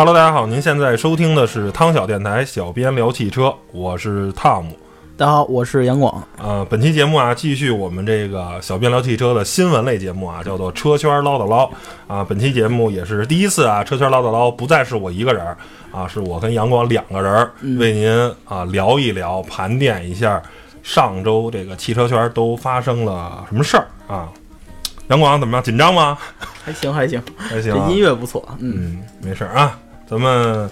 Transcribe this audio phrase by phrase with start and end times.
[0.00, 4.74] Hello，大家好，您现在收听的是汤小电台，小编聊汽车，我是汤姆。
[5.14, 6.26] 大家好，我是杨广。
[6.38, 11.70] 呃，本期节目啊，继续我们这个小编聊汽车的新闻类节目啊，叫做车圈唠叨唠
[12.06, 12.24] 啊。
[12.24, 15.44] 本期节目也是第一次啊，车圈唠叨唠不再是我一个人
[15.92, 20.42] 啊，是我跟杨广两个人为您啊聊一聊，盘点一下
[20.82, 24.30] 上周这个汽车圈都发生了什么事儿啊。
[25.08, 25.62] 杨广怎么样？
[25.62, 26.16] 紧张吗？
[26.64, 27.74] 还行，还行，还行。
[27.74, 29.76] 这音乐不错，嗯，没事啊，
[30.10, 30.68] 咱们。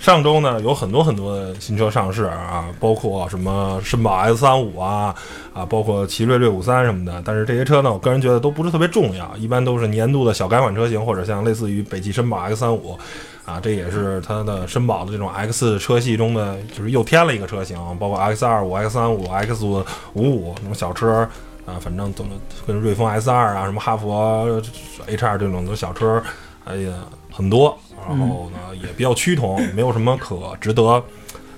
[0.00, 5.14] 上周呢，有很多很多的新车上市啊，包括什么绅宝 S 三五啊，
[5.52, 7.22] 啊，包括奇瑞瑞虎三什么的。
[7.22, 12.98] 但是这些车呢，我个人觉得都不是特别重要，一般都是年度的小改款车型，或者像类似于北汽绅宝 X 三五，
[13.44, 21.28] 啊，这也是它的绅宝的这种 X 车系中的，就是又添了一个车型，包括 X 二五、X 三五、X 五五那种小车
[21.66, 22.30] 啊，反正怎么
[22.66, 24.62] 跟瑞风 S 二啊，什么哈佛
[25.06, 26.22] H 二这种的小车，
[26.64, 26.90] 哎呀，
[27.30, 27.76] 很多。
[28.08, 31.02] 然后呢，也比较趋同， 没有什么可值得，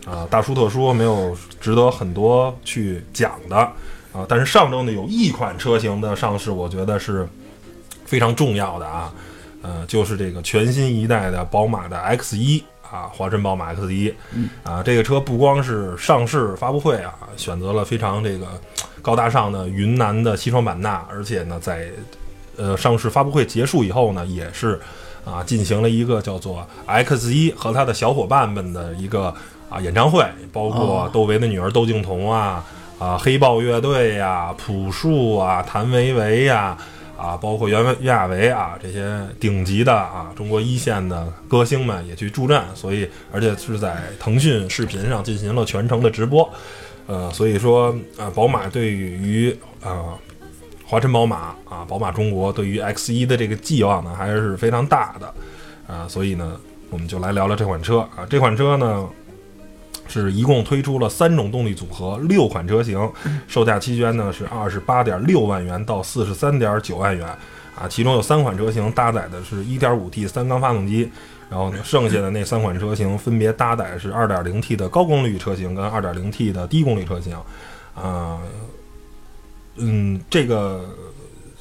[0.05, 3.57] 啊，大书特书，没有值得很多去讲的，
[4.13, 7.29] 啊，但是上周呢，有一款车型的上市，我觉得是
[8.05, 9.13] 非常重要的啊，
[9.63, 14.13] 呃，就是这个全新一代的宝马的 X 一啊，华晨宝马 X 一，
[14.65, 18.47] 啊，这个车不光是上市发布会啊，选择了非常这个
[19.01, 21.89] 高大上的云南的西双版纳，而且呢，在
[22.57, 24.81] 呃上市发布会结束以后呢，也是。
[25.25, 29.33] 啊，进行了一个叫做 X 一和他的小伙伴们的一个
[29.69, 32.65] 啊演唱会，包括窦唯的女儿窦靖童啊，
[32.99, 36.77] 啊黑豹乐队呀，朴树啊，谭维维呀，
[37.17, 46.51] 啊包括袁袁娅维啊这些顶级的啊中国一线的歌星们也去助阵，所以而且是在腾讯视频上进行了全程的直播，
[47.07, 50.19] 呃，所以说呃宝马对于啊。
[50.93, 55.35] 华晨宝马啊，宝马中国对于 X 一的这个寄望呢，还是非常大的
[55.91, 56.61] 啊，所以呢，
[56.91, 58.27] 我们就来聊聊这款车啊。
[58.29, 59.09] 这款车呢，
[60.07, 63.11] 是一共推出了三种动力组合，六款车型，
[63.49, 67.27] 售价区间呢是二十八点六万元到四十三点九万元
[67.75, 67.89] 啊。
[67.89, 71.11] 其中有三款车型搭载的是一点五 T 三缸发动机，
[71.49, 77.35] 然后呢，剩下的那三款车型分别搭载是二点零 T 的高功率车型跟二点零 T 的低功率车型
[77.95, 78.39] 啊。
[79.77, 80.85] 嗯，这个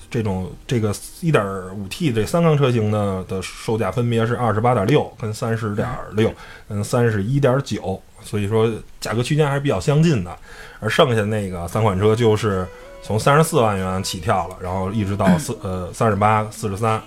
[0.09, 6.33] 这种这个一点五 T 这三缸车型呢的售价分别是二十八点六跟三十点六
[6.67, 8.69] 跟三十一点九，所以说
[8.99, 10.37] 价格区间还是比较相近的。
[10.81, 12.67] 而剩下那个三款车就是
[13.01, 17.01] 从三十四万元起跳了，然后一直到四呃三十八、四十三，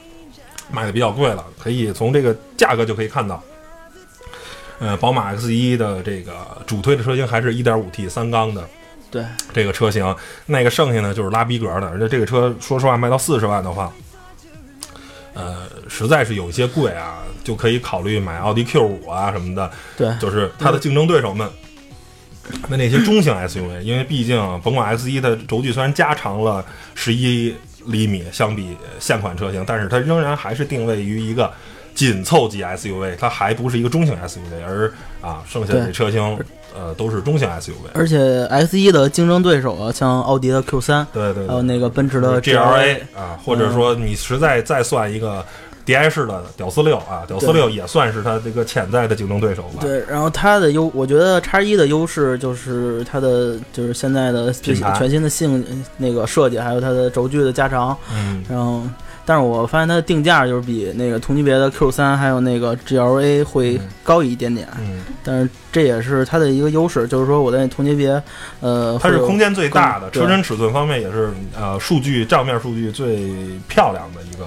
[0.70, 1.44] 卖的比较贵了。
[1.59, 3.43] 可以从这个价格就可以看到，
[4.78, 6.32] 呃，宝马 X 一的这个
[6.66, 8.66] 主推的车型还是一点五 T 三缸的。
[9.14, 10.14] 对这个车型，
[10.47, 13.92] 那个剩下呢就是拉逼格的，而且这个车说实话卖到四十万的话，
[15.34, 19.70] 呃，实在是有一些贵啊，就可以考虑买奥迪 Q 五啊什么的。
[19.97, 21.48] 对，就是它的竞争对手们，
[22.69, 26.64] 那那些中型 SUV，因为毕竟甭管 X 一的轴距虽然加长了
[26.96, 27.54] 十一
[27.86, 31.52] 厘米，相比现款车型，但是它仍然还是定位于一个
[31.94, 36.38] 紧凑级 SUV，它还不是一个中型 SUV，而啊，剩下的车型。
[36.77, 45.47] 呃，都是中型 SUV，而且 X 一的竞争对手啊，像奥迪的 Q 三，对对，还有那个奔驰的 GLA 啊，或者说你实在再算一个
[45.87, 49.82] DI 式的屌丝六啊，屌丝六也算是它这个潜在的竞争对手吧。
[49.82, 55.65] 对，然后它的优，我觉得叉一的优势就是它的就是现在的全新的性
[55.97, 58.82] 那个设计，还有它的轴距的加长，嗯，然后。
[59.27, 68.23] 但是我发现它的定价就是比那个同级别的 Q 三还有那个 GLA 会高一点点，嗯，但是这也是它的一个优势，就是说我在同级别，
[68.61, 73.33] 呃，它是空间最大的，车身尺寸方面也是呃数据账面数据最
[73.69, 74.47] 漂亮的一个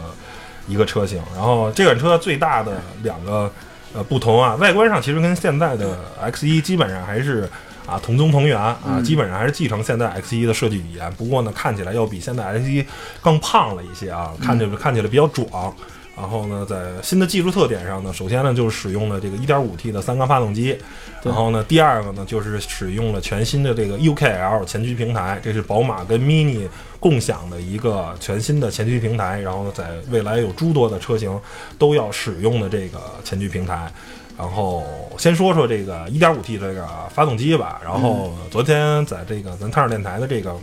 [0.67, 1.21] 一个车型。
[1.35, 2.73] 然后这款车最大的
[3.03, 3.51] 两个
[3.93, 7.49] 呃不同啊，外观上其实跟现在的 X 一基本上还是。
[7.87, 11.11] 啊，同宗同源啊，基本上还是继承现在 X 一的设计语言。
[11.13, 12.85] 不过呢，看起来要比现在 X 一
[13.21, 15.73] 更胖了一些啊，看着看起来比较壮。
[16.17, 20.75] 然后呢，在新的技术特点上呢，首先呢就是使用了这个 1.5T 的三缸发动机。
[21.23, 26.67] 然后呢，第二个呢就是使用了全新的这个 UKL 前驱平台，这是宝马跟 Mini
[26.99, 29.39] 共享的一个全新的前驱平台。
[29.39, 31.39] 然后呢，在未来有诸多的车型
[31.77, 33.91] 都要使用的这个前驱平台。
[34.37, 34.83] 然后
[35.17, 37.79] 先说说这个 1.5T 这个发动机吧。
[37.83, 40.55] 然后昨天在这个咱汤电台的这个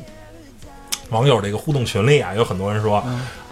[1.11, 3.03] 网友这个互动群里啊，有很多人说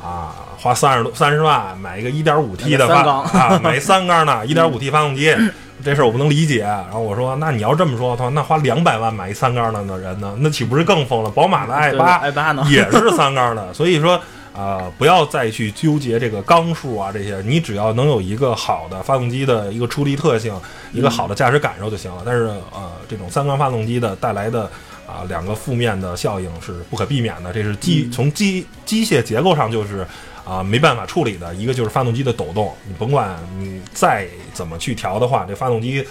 [0.03, 3.03] 啊，花三十多三十万买一个 1.5T 的发
[3.39, 5.35] 啊，买三缸的 1.5T 发动机，
[5.85, 6.61] 这事儿我不能理解。
[6.61, 11.31] 然后我说，那你要这么说，他说那花两百万买一三缸的的人呢，那岂不是更疯了？
[11.31, 14.21] 宝马的 i 八 i 八呢也是三缸的，所以说。
[14.55, 20.55] 啊，不要再去纠结这个缸数啊这些，你只要能有一个好的发动机的一个出力特性，
[20.93, 22.23] 一个好的驾驶感受就行了。
[22.25, 24.71] 但是呃，这种三缸发动机的带来的
[25.07, 30.07] 啊两个负面的效应是不可避免的，这是机从机机械结构上就是
[30.45, 31.55] 啊没办法处理的。
[31.55, 36.07] 一个就是发动机的抖动，你甭管你再怎么去调的话，这发动机。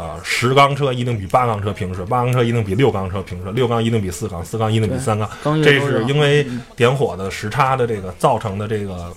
[0.00, 5.28] 呃，十缸车一定比八缸车平顺，八缸车一定比六缸车平顺，六缸一定比四缸，四缸一定比三缸。
[5.62, 9.12] 这是因为点火的时差的这个造成的这个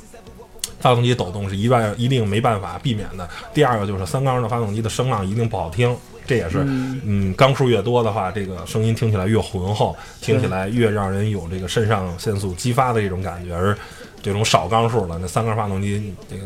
[0.81, 3.25] 发动机抖动是一万一定没办法避免的。
[3.53, 5.95] 第二个就是三缸的发动机的声浪一定不好听，
[6.27, 13.55] 这也是嗯，缸数越多的话，这个声音听起来越浑厚，听起来越让人有这个肾上腺素激发的这种感觉。
[13.55, 13.77] 而
[14.21, 16.43] 这种少缸数的那三缸发动机，这个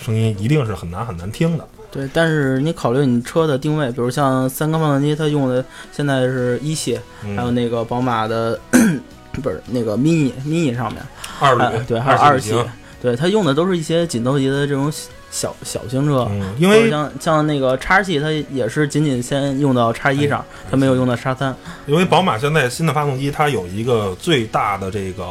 [0.00, 1.66] 声音一定是很难很难听的。
[1.92, 6.96] 对，但是你考虑你车的定位，比如像三缸发动机，它用的现在是一系，
[7.36, 8.56] 还有那个宝马的
[9.32, 11.02] 不是那个 mini mini 上面
[11.40, 12.54] 二旅，对，还有二系，
[13.02, 14.92] 对，它用的都是一些紧凑级的这种
[15.32, 21.52] 小小型车，因为像像那个叉系，它也是仅仅先用到叉一上，它没有用到叉三。
[21.86, 25.24] 因为宝马现在新的发动机，它有一个最大的这个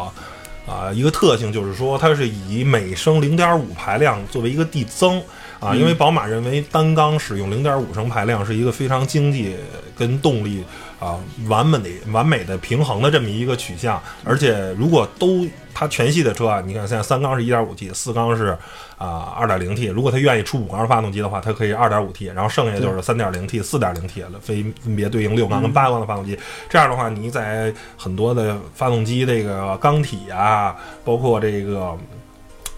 [0.68, 5.22] 啊一个特性，就是说它是以每升零点五排量作为一个递增。
[5.60, 9.56] 啊，因为宝马认为单缸使用零点五升排量是一个非常经济
[9.98, 10.64] 跟动力
[11.00, 18.58] 啊完美的完美的平衡的这么一个取向，而且如果都它全系的车啊，你看现在三缸是一点五 T，四缸是
[18.98, 26.40] 啊二点零 T，如果它愿意出五缸发动机的话，它可以二点五 T，然后剩下就是三点零 T、四点零 T 了，分分别对应六缸跟八缸的发动机。
[26.70, 31.98] 这样的话，你在很多的发动机这个缸体啊，包括这个。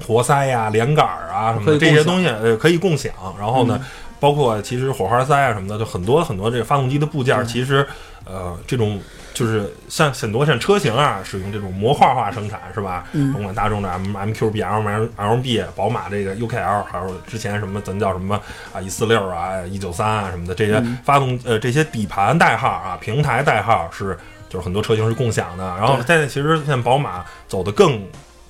[0.01, 3.11] 活塞呀、连杆儿啊什么的这些东西，呃，可以共享。
[3.39, 3.79] 然后呢，
[4.19, 7.87] 包括其实火花塞啊什么的，就很多很多这个发动机的部件，其实，
[8.25, 8.99] 呃，这种
[9.33, 13.05] 就是像很多像车型啊，使用这种模块化生产，是吧？
[13.33, 18.39] 甭管大众的 M M Q B L M L B，宝马这个 U K L，还有之前什么咱叫什么
[18.73, 24.17] 啊，一四六啊、一九三啊什么的这些发动呃这些底盘代号啊、平台代号是
[24.49, 25.65] 就是很多车型是共享的。
[25.77, 28.01] 然后现在其实现在宝马走的更。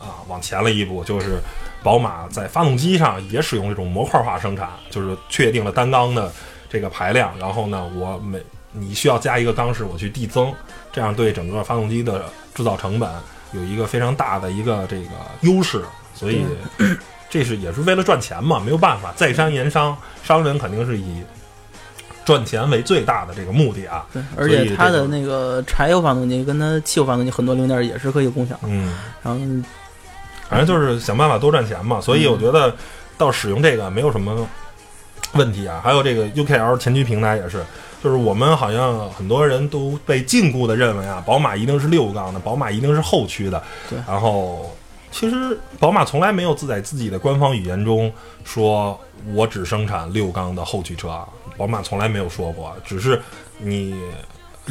[0.02, 1.40] 啊，往前了一步，就是
[1.84, 6.32] 宝马在发动机上也使用这种模块化生产，就是确定了单缸的
[6.70, 10.54] 这个排量，然后呢，我每你需要加一个缸式，我去递增，
[10.92, 12.26] 这样对整个发动机的
[12.56, 13.10] 制造成本
[13.52, 15.10] 有一个非常大的一个这个
[15.42, 15.84] 优势，
[16.16, 16.46] 所以
[17.30, 21.22] 这是也是为了赚钱嘛，没有办法，在商言商，商人肯定是以
[22.24, 24.06] 赚钱为最大的这个目的啊。
[24.14, 29.40] 对，而且它的那个柴油发动机跟它汽油发动机很多零件也是可以共享，嗯，然后。
[30.52, 32.76] 反正就是想办法多赚钱嘛，所以我觉得
[33.18, 34.46] 到使用这个没有什么
[35.32, 35.80] 问题啊。
[35.82, 37.64] 还有这个 UKL 前驱平台也是，
[38.04, 43.64] 就是我们好像很多人都被禁锢的认为啊，宝马一定是六缸的，宝马一定是后驱的。
[43.90, 43.98] 对。
[44.06, 44.76] 然后
[45.10, 48.12] 其实宝马从来没有自在自己的官方语言中
[48.44, 49.00] 说
[49.34, 51.26] 我只生产六缸的后驱车啊，
[51.56, 53.22] 宝马从来没有说过，只是
[53.58, 53.96] 你。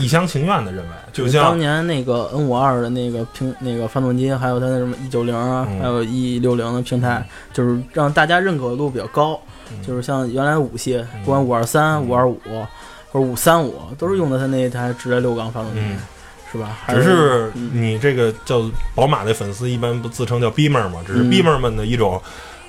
[0.00, 9.38] 一厢情愿的认为，就像当年那个 N 五二的那个平那个发动机，还有它的什么 E 九零啊，还有 E 六零的平台，就是让大家认可度比较高。
[9.86, 12.40] 就是像原来五系，不管五二三、五二五
[13.12, 15.80] 或者五三五，都是用的它那一台直列六缸发动机，
[16.50, 16.78] 是吧？
[16.88, 21.00] 只是你这个叫宝马的粉丝一般不自称叫 Beamer 嘛？
[21.06, 22.20] 只是 Beamer 们的一种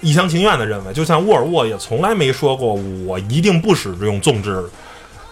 [0.02, 2.76] 一厢情愿的认为，就像沃尔沃也从来没说过
[3.06, 4.64] 我一定不使用纵置。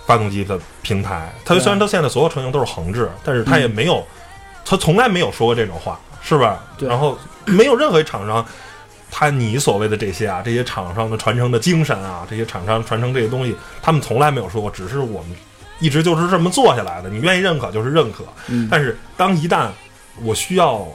[0.10, 4.04] 发动机的平台，它虽然它现在所有车型都是横置，但是它也没有，
[4.66, 6.64] 它从来没有说过这种话，是吧？
[6.80, 8.44] 然后没有任何厂商，
[9.12, 15.38] 他你所谓的这些啊，这些厂商的传承的精神啊，这些厂商传承这些东西，他们从来没有说过，只是我们
[15.78, 17.10] 一直就是这么做下来的。
[17.12, 18.24] 你愿意认可就是认可，
[18.68, 19.68] 但是当一旦
[20.24, 20.88] 我需要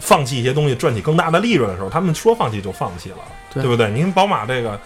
[0.00, 3.16] 放弃一些东西赚取更大的利润的时候，他们说放弃就放弃了，
[3.54, 3.90] 对不对？
[3.90, 4.78] 您宝马这个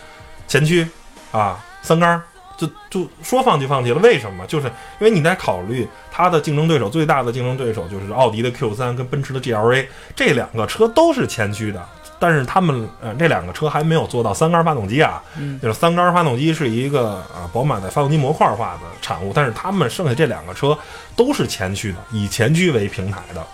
[0.47, 0.87] 前驱
[1.33, 2.23] 啊，三缸。
[2.57, 4.47] 就就说放弃放弃了，为什么？
[4.47, 11.85] 就是因为你在考虑它的竞争对手，最大的竞争对手就是奥迪的 Q 三跟奔驰的 GLA 这两个车都是前驱的，
[12.19, 15.23] 但是他们呃这两个车还没有做到三缸发动机啊，
[15.61, 20.79] 就是三缸发动机是一个啊宝马的发动机模块化的产物，但是他们剩下这两个车
[21.17, 23.45] 都是前驱的，以前驱为平台的，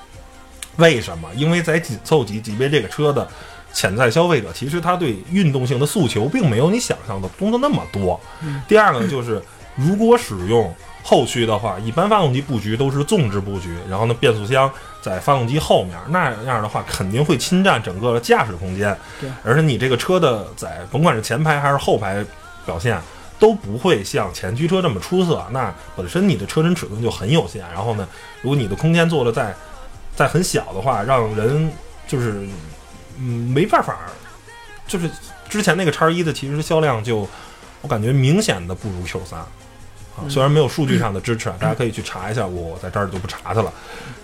[0.76, 1.28] 为什么？
[1.34, 3.26] 因为在紧凑级级别这个车的。
[3.72, 8.20] 潜在消费者其实他对运动性的诉求并没有你想象的多的那么多。
[8.66, 9.40] 第二个就是，
[9.76, 14.70] 如果使用后驱的话，一般发动机布局都是纵置布局，然后呢，变速箱
[15.00, 18.96] 在发动机后面，那样的话肯定会侵占整个的驾驶空间。
[19.20, 22.24] 对，而且你这个车的在甭管是前排还是后排
[22.66, 23.00] 表现
[23.38, 25.46] 都不会像前驱车这么出色。
[25.50, 28.08] 那本身你的车身尺寸就很有限，然后呢，
[28.42, 29.54] 如果你的空间做的再
[30.16, 31.70] 再很小的话，让人。
[32.08, 32.48] 就是
[33.20, 33.96] 嗯没办法，
[34.86, 35.10] 就是
[35.48, 37.28] 之前那个叉一的其实销量就
[37.82, 39.38] 我感觉明显的不如 Q 三。
[39.40, 43.72] 啊，虽然没有数据上的支持啊，大家可以去查一下，我在这儿就不查它了。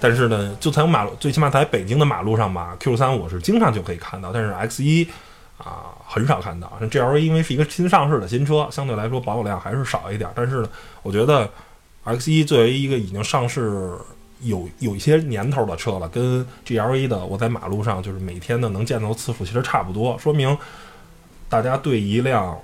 [0.01, 5.09] 但是呢，就从马路，最起码在北京的马路上吧，Q 三我是经常就可以看到，但是 X 一
[5.57, 6.77] 啊很少看到。
[6.81, 10.29] 像 GLA 因为是一个新上市的新车，相对来说保有量还是少一点。
[10.35, 10.69] 但是呢，
[11.05, 11.49] 我觉得
[12.03, 13.93] X 一作为一个已经上市
[14.45, 20.57] 有有一些年头的车了，跟 GLA 的我在马路上就是每天的能见到次数其实差不多，说明
[21.49, 22.57] 大家对一辆。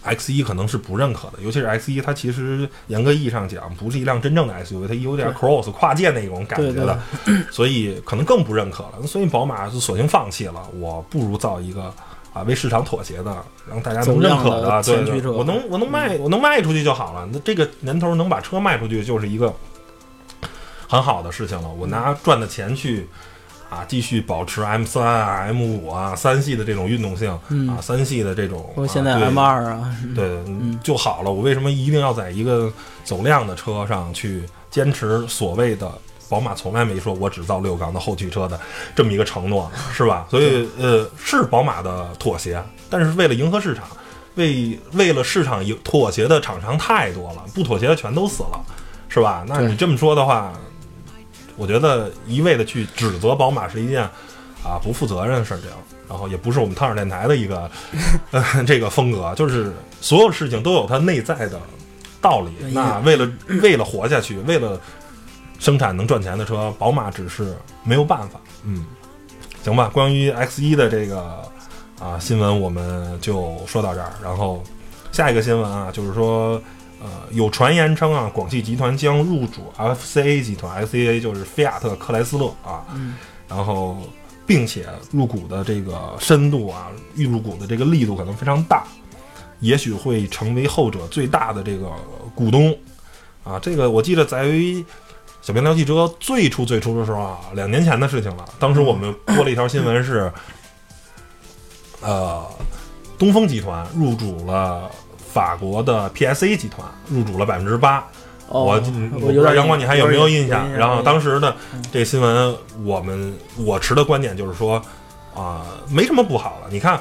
[0.00, 6.98] X 一可能是不认可的，尤其是 X 一，它其实严格意义上讲不是一辆真正的 SUV，它有点 cross 跨界那种感觉的，
[7.50, 9.06] 所以可能更不认可了。
[9.06, 11.92] 所以宝马就索性放弃了，我不如造一个
[12.32, 17.28] 啊为市场妥协的，让大家能认可的，对，我能我能卖我能卖出去就好了。
[17.30, 19.52] 那这个年头能把车卖出去就是一个
[20.88, 21.68] 很好的事情了。
[21.68, 23.06] 我拿赚的钱去。
[23.70, 27.30] 啊，继续保持 M 三啊、M 五啊三系的这种运动性
[27.68, 30.42] 啊，三系的这种，现在 M 二啊，对，
[30.82, 31.30] 就好了。
[31.30, 32.72] 我为什么一定要在一个
[33.04, 35.92] 走量的车上去坚持所谓的
[36.30, 38.58] 宝马从来没说我只造六缸的后驱车的
[38.96, 40.26] 这么一个承诺，是吧？
[40.32, 43.86] 所以呃，是宝马的妥协，但是为了迎合市场，
[44.36, 48.58] 为为了市场妥妥协的厂商太多了，不妥协的全都死了，
[49.10, 49.44] 是吧？
[49.46, 50.54] 那你这么说的话。
[51.58, 54.02] 我觉得一味的去指责宝马是一件
[54.64, 55.68] 啊不负责任的事情，
[56.08, 57.70] 然后也不是我们汤尔电台的一个
[58.30, 61.60] 呃这个风格，就是所有事情都有它内在的
[62.20, 62.72] 道理。
[62.72, 63.28] 那为了
[63.60, 64.80] 为了活下去，为了
[65.58, 68.40] 生产能赚钱的车，宝马只是没有办法。
[68.64, 68.86] 嗯，
[69.64, 71.42] 行吧，关于 X 一的这个
[72.00, 74.62] 啊新闻我们就说到这儿，然后
[75.10, 76.62] 下一个新闻啊就是说。
[77.00, 82.84] 呃，有传言称啊，广汽集团将入主 FCA 集团，FCA 就是菲亚特克莱斯勒啊，
[83.48, 83.96] 然后
[84.44, 88.82] 并且入股的这个深度啊，预入股的这个力度可能非常大，
[89.60, 91.88] 也许会成为后者最大的这个
[92.34, 92.76] 股东
[93.44, 93.60] 啊。
[93.60, 94.84] 这个我记得在于
[95.40, 98.44] 小编聊汽车最初最初的时候啊，两年前的事情了。
[98.58, 100.32] 当时我们播了一条新闻是，
[102.00, 102.44] 呃，
[103.16, 104.90] 东风集团入主了。
[105.38, 108.04] 法国的 PSA 集团入主了百分之八，
[108.48, 110.68] 我我不知道阳光你还有没有印象？
[110.72, 111.54] 然后当时呢，
[111.92, 112.52] 这新闻
[112.82, 114.82] 我们我持的观点就是说，
[115.36, 116.66] 啊，没什么不好了。
[116.72, 117.00] 你看，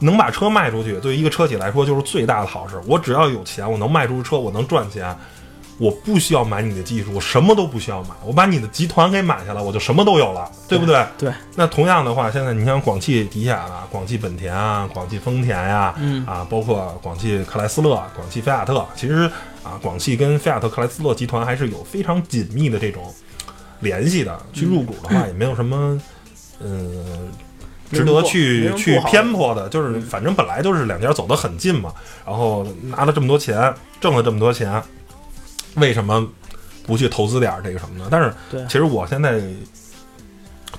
[0.00, 2.78] 能把车卖出去，对于一个车企来说就是最大的好事。
[2.86, 5.16] 我只要有钱，我能卖出车，我能赚钱。
[5.78, 11.06] 我不需要买你的技术，我什么都不需要买，我把你的集团给买下来，我就什么都有了，对不对？
[11.16, 11.32] 对。
[11.54, 19.30] 那同样的话，现在你像广汽底下啊，广汽本田啊，广汽丰田呀，嗯啊，包括广汽克莱斯勒、广汽菲亚特，其实
[19.62, 23.14] 啊，广汽跟菲亚特克莱斯勒集团还是有非常紧密的这种
[23.78, 24.36] 联系的。
[24.52, 26.00] 去入股的话，也没有什么，
[26.58, 27.30] 嗯，
[27.92, 31.92] 值得去去偏颇的，就是反正本来就是两家走得很近嘛，
[32.26, 34.82] 然后拿了这么多钱，挣了这么多钱。
[35.78, 36.26] 为什么
[36.86, 38.08] 不去投资点这个什么呢？
[38.10, 39.40] 但是，其实我现在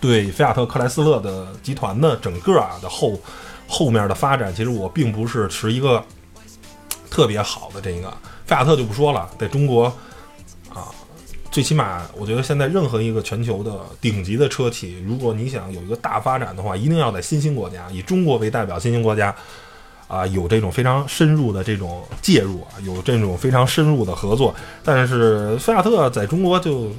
[0.02, 3.20] 对菲亚特克莱斯勒的集团的整个啊的后
[3.68, 6.04] 后面的发展，其实我并不是持一个
[7.10, 8.12] 特别好的这个。
[8.46, 9.86] 菲亚特就不说了，在中国
[10.74, 10.90] 啊，
[11.52, 19.36] 最起码我觉得现在任何一个全球的顶级的车企，如果你想有一个大发展的话，一定要在新兴国家，以中国为代表，新兴国家。
[20.10, 24.54] 啊，有这种非常深入的这种介入啊，有这种非常深入的合作。
[24.84, 26.90] 但是菲亚特在中国就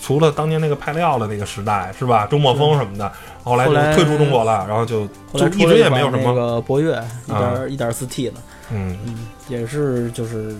[0.00, 6.22] 除了当年那个派利奥的那个时代是吧，周末风什么的，后来就退出中国了，然后就就一直也没有什么。
[6.24, 6.92] 那个博越
[7.26, 8.34] 一点一点四 T 的，
[8.70, 10.56] 嗯嗯，也是就是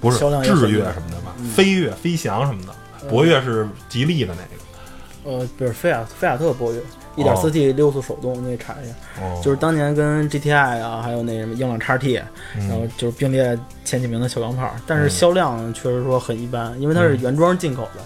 [0.00, 1.34] 不是智越什么的吧？
[1.54, 5.38] 飞跃、飞翔什么的，博越是吉利的那个。
[5.38, 6.80] 呃，不是菲亚菲亚特博越。
[7.16, 12.14] 一点四 T 六速手动，那查一下，就是当年跟 GTI 啊，还有那什么英朗叉 T，
[12.54, 18.02] 然后就是并列前几名的小钢炮，但是销量确实说很一般，因为它是原装进口的。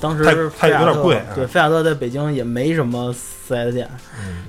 [0.00, 1.02] 当时菲亚特
[1.34, 3.88] 对菲亚特在北京也没什么四 S 店，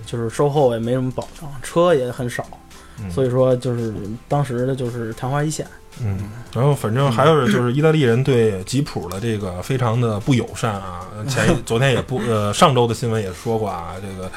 [0.05, 2.45] 就是售后也没什么保障，车也很少，
[3.09, 3.91] 所以说就是
[4.27, 5.65] 当时的就是昙花一现。
[6.03, 6.17] 嗯，
[6.53, 11.01] 然后反正还有就是意大利人对吉普的这个非常的不友善啊。
[11.27, 14.31] 前昨天也不呃上周的新闻也说过啊，这个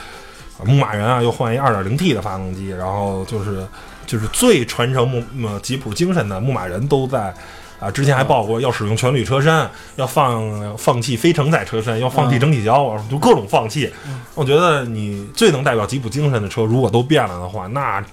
[0.65, 3.67] 牧马人啊又换一二点零 T 的发动机，然后就是
[4.07, 7.35] 就是最传承牧呃吉普精神的牧马人都在
[7.81, 13.91] 啊，之前还报过要使用全铝车身，要放放弃非承载车身，要放弃整体胶，就各种放弃。
[14.35, 18.05] 我觉得你最能代表吉普精神的车，如果都变了的话，那。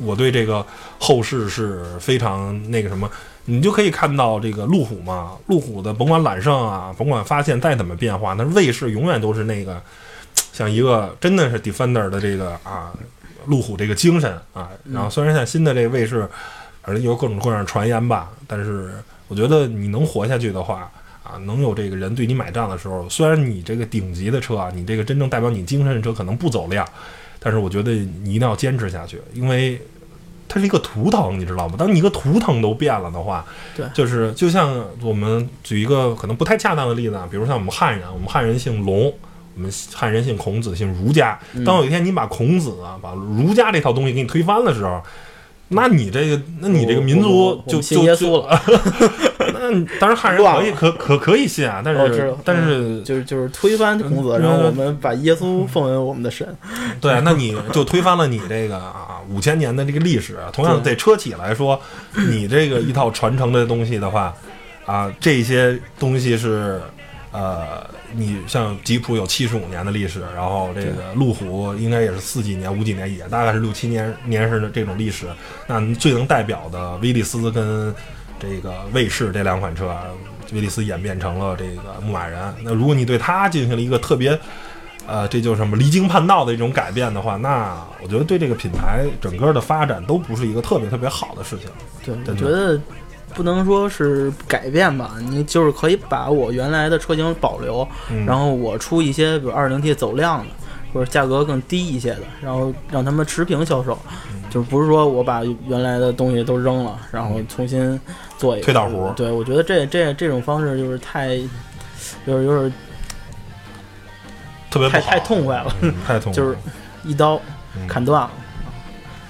[0.00, 0.64] 我对这个
[0.98, 3.10] 后世是非常那个什么，
[3.44, 9.80] 你就可以看到这个路虎嘛，路虎的甭管揽胜啊，甭管发现再怎么变化，那卫士永远都是那个。
[10.52, 12.92] 像一个真的是 Defender 的这个啊，
[13.46, 14.68] 路虎这个精神啊。
[14.84, 16.28] 然后虽然像新的这个卫士，
[16.82, 18.92] 反正有各种各样的传言吧，但是
[19.26, 20.90] 我觉得你能活下去的话
[21.24, 26.86] 啊，能有这个人对你买账的时候，虽然你这个顶级的车啊，你这个真正代表你精神的车可能不走量，
[27.40, 29.80] 但是我觉得你一定要坚持下去，因为。
[30.52, 31.76] 它是一个图腾，你知道吗？
[31.78, 39.14] 当你一个图腾都变了的话，对，就是就像我们举一个可能不太恰当的例子啊，比如像我们汉人，我们汉人姓龙，
[39.54, 41.38] 我们汉人姓孔子，姓儒家。
[41.64, 45.00] 当有一天你把孔子啊，把儒家这套东西给你推翻的时候，
[45.72, 48.60] 那你这个，那你这个民族就信耶稣了。
[49.52, 56.46] 那当然汉人可以可可可以信啊，但是但是就是就是推翻孔子，然后我们把耶稣奉为我们的神。
[57.00, 60.36] 对，那你就推翻了你这个啊五千年的这个历史。
[60.52, 61.80] 同样对车企来说，
[62.14, 64.34] 你这个一套传承的东西的话，
[64.86, 66.80] 啊这些东西是
[67.32, 75.26] 呃，你像吉普有七十五年的历史，然后这个路虎应该也是四几年五几年，也大概是六七年年式的这种历史。
[75.66, 77.94] 那最能代表的威利斯跟。
[78.42, 79.94] 这个卫士这两款车，
[80.50, 82.40] 威利斯演变成了这个牧马人。
[82.62, 84.30] 那如果你对它进行了一个特别，
[85.06, 91.68] 呃，这就是什么离经叛道的一种改变的话，那我觉得对这个品牌整个的发展都不是一个特别特别好的事情。
[92.02, 92.80] 对，我觉得
[93.34, 97.86] 不能说是改变吧，你就是可以把我原来的车型保留，
[98.26, 100.46] 然后我出一些比如二零 T 走量的，
[100.92, 103.98] 或者价格更低一些的，然后让他们持平销售。
[104.50, 107.98] 就不是说我把原来的东西都扔了，然后重新
[108.36, 109.12] 做一个推倒壶。
[109.14, 111.36] 对，我觉得这这这种方式就是太，
[112.26, 112.72] 就是有点
[114.68, 115.72] 特别太太痛快了，
[116.04, 116.58] 太痛 快，就是
[117.04, 117.40] 一刀
[117.86, 118.30] 砍断了。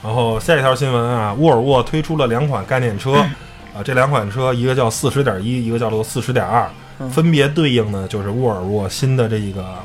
[0.03, 3.23] 然后下一条新闻啊，沃尔沃推出了两款概念车，
[3.75, 6.71] 啊，这两款车一个叫四十点一，一个叫做四十点二，
[7.11, 9.77] 分别对应的就是沃尔沃新的这个。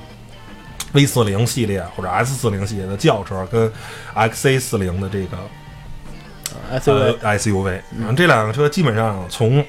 [0.93, 3.69] V 四零系列或者 S 四零系列的轿车跟
[4.15, 5.37] XC 四零的这个
[6.71, 9.61] SUV SUV，然后这两个车基本上从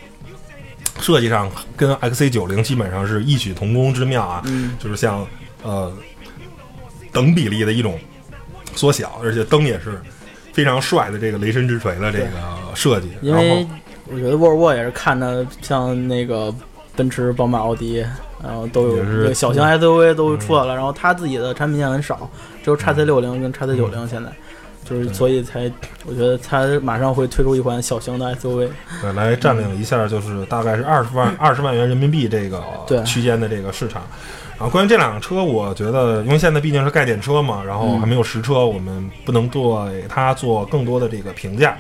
[1.00, 4.40] 设计上跟 XC 九零基本上是异曲同工之妙啊，
[4.78, 5.26] 就是像
[5.64, 5.92] 呃
[7.10, 7.98] 等比例的一种
[8.76, 10.00] 缩小，而且灯也是
[10.52, 12.30] 非常帅的这个雷神之锤的这个
[12.76, 13.10] 设计。
[13.20, 13.66] 因为
[14.12, 16.54] 我觉得沃尔沃也是看着像那个
[16.94, 18.04] 奔驰、宝马、奥迪。
[18.44, 22.30] 然后都有小型 SUV 都出来了，然后它自己的产品线很少，
[22.62, 24.30] 只有叉 C 六零跟叉 C 九零现在，
[24.84, 25.72] 就是所以才
[26.04, 28.68] 我觉得它马上会推出一款小型的 SUV，
[29.00, 32.62] 对，来占领一下就是大概是二十万二十万元人民币这个
[33.04, 34.02] 区间的这个市场。
[34.50, 41.76] 然后关于这两个车，我觉得因为现在毕竟是概念车嘛，然后还没有实车，我们不能对它做更多的这个评价。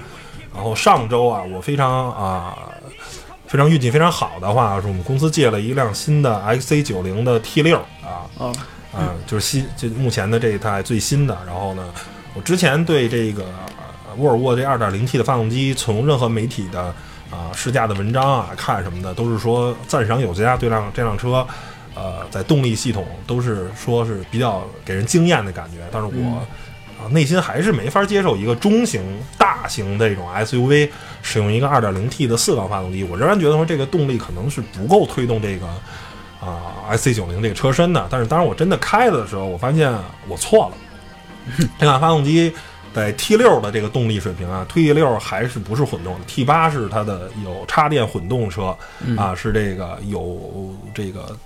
[0.56, 2.58] 然后上周啊，我非常啊。
[3.48, 8.26] 非常运气非常好的话，是我们公司借了一辆新的 XC 九零的 T 六啊，
[8.92, 11.38] 啊，就是新就目前的这一台最新的。
[11.46, 11.84] 然后呢，
[12.34, 13.44] 我之前对这个
[14.16, 16.92] 沃尔沃这二点零 T 的发动机，从任何媒体的
[17.30, 21.46] 啊试驾的文章啊看什么的，都是说赞赏有加，对辆这辆车，
[21.94, 25.86] 呃，在动力系统都是说是比较给人惊艳的感觉。
[25.92, 26.38] 但是我。
[26.38, 26.42] 啊，
[27.10, 29.02] 内心还是没法接受一个中型、
[29.38, 30.88] 大型的这种 SUV
[31.22, 33.04] 使用一个 2.0T 的四缸发动机。
[33.04, 35.66] 我仍然觉得说这个动力可能是不够推动这个
[36.40, 38.06] 啊 SC90 这个车身的。
[38.10, 39.92] 但是当然我真的开的时候，我发现
[40.28, 40.76] 我错了。
[41.78, 42.52] 这款发动机
[42.94, 48.76] 在 T6 的这个动力水平啊，T6 还是不是混动的，T8 是它的有插电混动车
[49.16, 51.36] 啊，是这个有这个。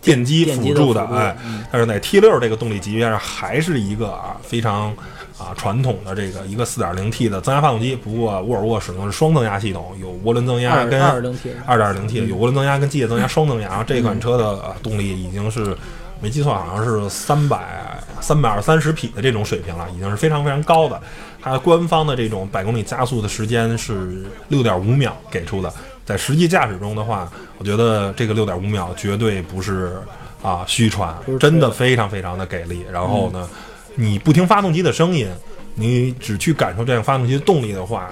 [0.00, 1.36] 电机辅助的，哎，
[1.72, 4.94] 但是在 T 六这个动力级别上，还是一个啊非常
[5.38, 7.96] 啊传统的这个一个四点零 T 的增压发动机。
[7.96, 13.82] 不过沃尔沃使用的是双增压系统，有涡轮增压跟二点零 T，二点零 T 有涡轮增压跟机械增压双增压。
[13.82, 15.76] 这款车的动力已经是
[16.20, 21.00] 没记错，好像是三百三百二三十匹的这种水平了，已经是非常非常高的。
[21.42, 25.72] 它官方的这种百公里加速的时间是六点五秒给出的。
[26.10, 29.96] 在实际驾驶中的话，我觉得这个六点五秒绝对不是
[30.42, 32.84] 啊虚传，真的非常非常的给力。
[32.90, 33.48] 然后呢，
[33.94, 35.28] 你不听发动机的声音，
[35.76, 38.10] 你只去感受这样发动机的动力的话，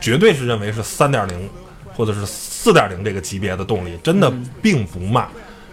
[0.00, 1.48] 绝对是认为是三点零
[1.94, 5.28] 或者是四点零这个级别的动力，真的并不慢，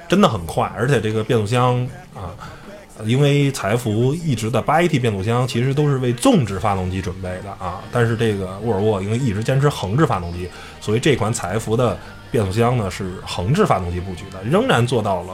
[0.08, 0.72] 真的很快。
[0.78, 1.82] 而且这个变速箱
[2.14, 2.38] 啊。
[3.06, 10.48] 因为财富一直的八 AT 变速箱其实都是为纵置发动机准备的啊，但是这个沃尔沃因为一直坚持横置发动机，
[10.80, 11.98] 所以这款财富的
[12.30, 15.34] 变速箱呢是横置发动机布局的，仍然做到了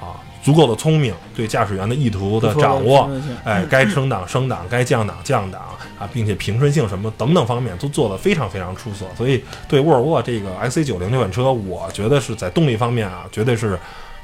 [0.00, 3.10] 啊足够的聪明，对驾驶员的意图的掌握，
[3.44, 5.62] 哎，该升档升档，该降档降档
[5.98, 13.78] 啊，并且平顺性什么等等方面都做得非常非常出色，所以对沃尔沃这个 XC90 这款车，我觉得是在动力方面啊，绝对是。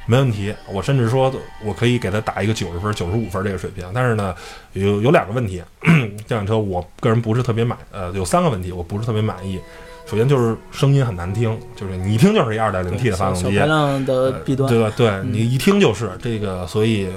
[0.05, 0.53] 没问题。
[0.71, 3.89] 我甚至说我可以给他打一个九十分、九十五分这个水平。
[3.93, 4.35] 但是呢，
[4.73, 5.61] 有有两个问题，
[6.27, 9.59] 这辆车我个人不是特别满，呃，有三个问题我不是特别满意。
[10.05, 14.93] 首先就是声音很难听，就是你一听就是一二点零 T 的发动机，排量的弊端，对吧？
[14.95, 17.07] 对你一听就是这个，所以。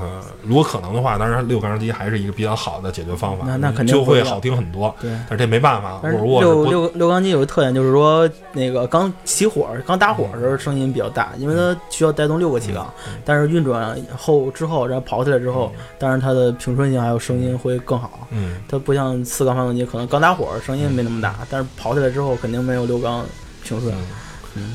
[0.00, 4.94] 呃，如果可能的话，当然六缸机还是一个比较好的解决方法，那那肯定就会好听很多。
[5.00, 12.92] 对，但是这没办法，沃尔沃六六六缸机有个特点，就是说那个刚起火、刚打火的时候声音比较大，因为它需要带动六个气缸。
[13.24, 18.26] 但是运转后之后，然后跑起来之后，当然它的平顺性还有声音会更好。
[18.30, 23.24] 嗯，它不像四缸发动机，可能刚打火声音没那么大，但是跑起来之后肯定没有六缸
[23.64, 23.94] 平顺。
[23.94, 24.06] 嗯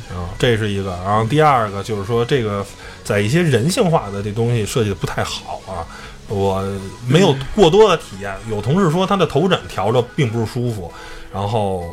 [0.10, 2.66] 啊，这是一个，然后第二个就是说，这个
[3.04, 5.86] 在一些人性化的这东西设计的不太好啊，
[6.28, 6.64] 我
[7.08, 8.34] 没有过多的体验。
[8.50, 10.92] 有同事说他的头枕调着并不是舒服，
[11.34, 11.84] 然后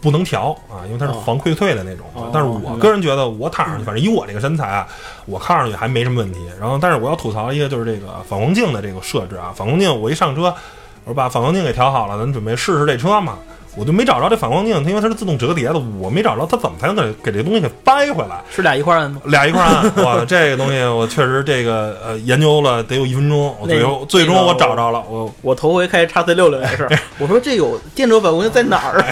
[0.00, 2.06] 不能调啊，因为它是防溃退的那种。
[2.32, 4.88] 但是我个人觉得，我躺上去，反正以我这个身材啊，
[5.26, 6.38] 我看上去还没什么问题。
[6.58, 10.54] 然后，但是我要吐槽一个，就是这个反光镜的这个设置啊，反光镜我一上车，
[11.04, 13.38] 我说把反光镜给调好了，咱准备试试这车嘛。
[13.76, 18.42] 我就没找着这反光镜，它因为它是自动折叠的，我没找着它怎么才能给给这东西给掰回来？
[18.50, 19.20] 是俩一块按吗？
[19.26, 29.06] 俩一块按， 哇，这个东西我确实这个呃研究了得有一分钟，我最后最终我找着了，我我头回开叉 C 六六也是，我说这有电轴反光镜在哪儿啊？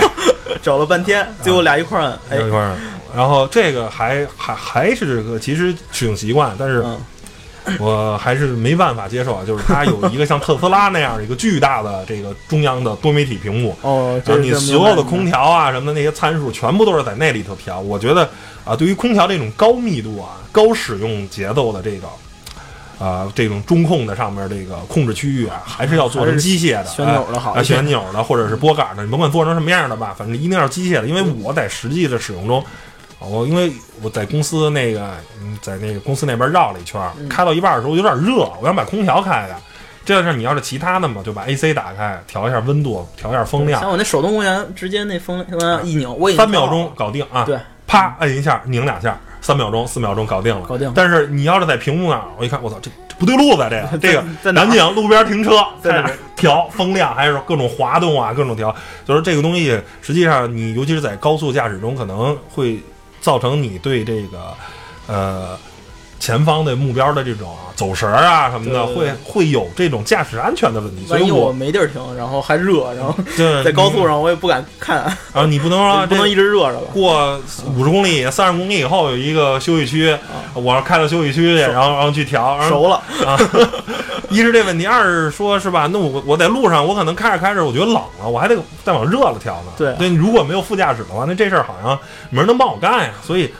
[0.62, 2.76] 找了半天，最后俩一块按，俩一块按，
[3.16, 6.84] 然后这个还还还是个其实使用习惯，但是。
[7.78, 17.80] 我还是没办法接受啊，就是它有一个像特斯拉那样的一个巨大的这个中央的多媒体屏幕哦，就是你所有的空调啊什么的那些参数全部都是在那里头调。
[17.80, 18.28] 我觉得
[18.64, 22.08] 啊，对于空调这种高密度啊、高使用节奏的这个
[23.04, 32.64] 啊这种中控的上面这个控制区域啊，还是要做成机械的，旋钮的好，旋钮的或者是拨杆的，你甭管做成什么样的吧，反正一定要机械的，因为我在实际的使用中。
[33.20, 35.10] 我因为我在公司那个，
[35.60, 39.56] 在那个公司那边绕了一圈，开到一半的时候有点热，我想把空调开开。
[40.04, 43.78] 这要是你要是其他的嘛，就把 AC 打开，调一下温度，调一下风量。
[43.80, 47.44] 像我那手动空调，直接那风量一扭，我三秒钟搞定啊！
[47.44, 50.66] 对，啪摁一下，拧两下，三秒钟、四秒钟搞定了。
[50.66, 50.90] 搞定。
[50.94, 53.68] 但是你要是在屏幕上，我一看，我操，这不对路子，
[54.00, 55.50] 这个 这个南京路边停车，
[55.82, 62.80] 在哪调风量，还是各种滑动啊，各种调，就是这个东西，实际上你尤其是在高速驾驶中，可能会。
[63.20, 64.54] 造成你对这个，
[65.06, 65.58] 呃，
[66.20, 71.06] 前方的目标的这种走神儿啊什么的，会会有这种驾驶安全的问题。
[71.06, 73.14] 所以我没地儿停，然后还热， 然后
[73.64, 75.04] 在高速上我也不敢看。
[75.32, 76.90] 然后你不能 说不能一直热着吧？
[76.92, 77.40] 过
[77.76, 80.16] 五十公里、三十公里以后有一个休息区，
[80.54, 82.60] 我开到休息区去，然后然后去调。
[82.68, 83.38] 熟了啊！
[84.30, 85.88] 一是这问题，二是说是吧？
[85.90, 89.72] 那我我在路上，我可能开着开着，我觉得冷了，我还得再往热了调呢。
[89.76, 91.98] 对，对，如果没有副驾驶的话，那这事儿好像
[92.30, 93.12] 没人能帮我干呀。
[93.22, 93.50] 所以，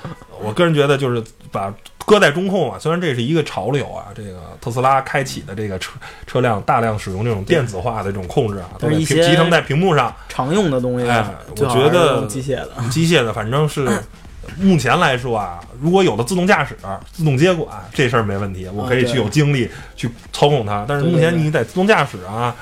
[0.42, 1.72] 我个人觉得就是把
[2.04, 5.92] 搁在中控啊，虽然这是一个潮流啊，这个特斯拉开启的这个车
[6.26, 11.08] 车辆大量使用这种电子化的这种控制啊，都是集成在屏幕上常用的东西。
[11.08, 11.24] 哎，
[11.56, 13.88] 我觉得机械的，机械的，反正是。
[14.56, 16.76] 目前来说啊，如果有了自动驾驶、
[17.12, 20.84] 自动接管，这事儿没问题，我可以去有精力去操控它。
[20.88, 22.54] 但是目前你在自动驾驶啊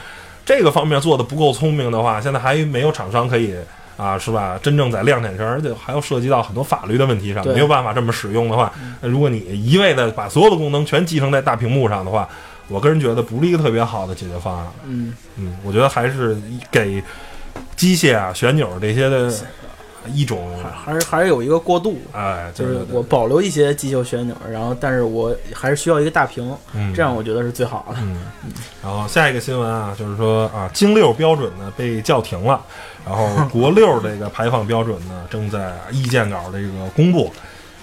[0.45, 3.55] 这个方面做的不够聪明的话，现在还没有厂商可以
[3.97, 4.59] 啊，是吧？
[4.63, 12.29] 真正在量产上，而且还要涉及到很多法律的问题上，没有办法这么使用的话，如果你一味的把所有的功能全集成在大屏幕上的话，
[12.69, 14.67] 我个人觉得不是一个特别好的解决方案。
[14.85, 16.37] 嗯嗯，我觉得还是
[16.71, 17.03] 给
[17.75, 19.33] 机械啊、旋钮这些的。
[20.13, 20.49] 一种
[20.85, 26.57] 还是还是有一个过渡，哎，就是我保留一些机械旋钮，然后但是我还是需要一个大屏，
[26.95, 27.97] 这样我觉得是最好的。
[28.01, 28.17] 嗯，
[28.83, 32.61] 然后下一个新闻啊，就是说啊，京六标准呢被叫停了，
[33.05, 37.33] 然后国六这个排放标准呢正在意见稿这个公布。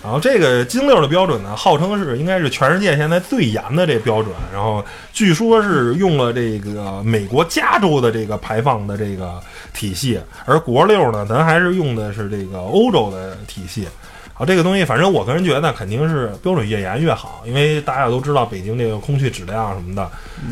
[0.03, 4.35] 然后这个京六的标准呢，号称是应该是全世界现在最严的这标准。
[4.51, 9.41] 然后据说是用了这个美国加州的这个排放的这个
[9.73, 13.87] 体系，而国六呢，咱还是用的是这个欧洲的体系。
[14.33, 20.01] 好，这个东西反正我个人觉得肯定是标准越严越好，因为大家都知道北京这个空气质量什么的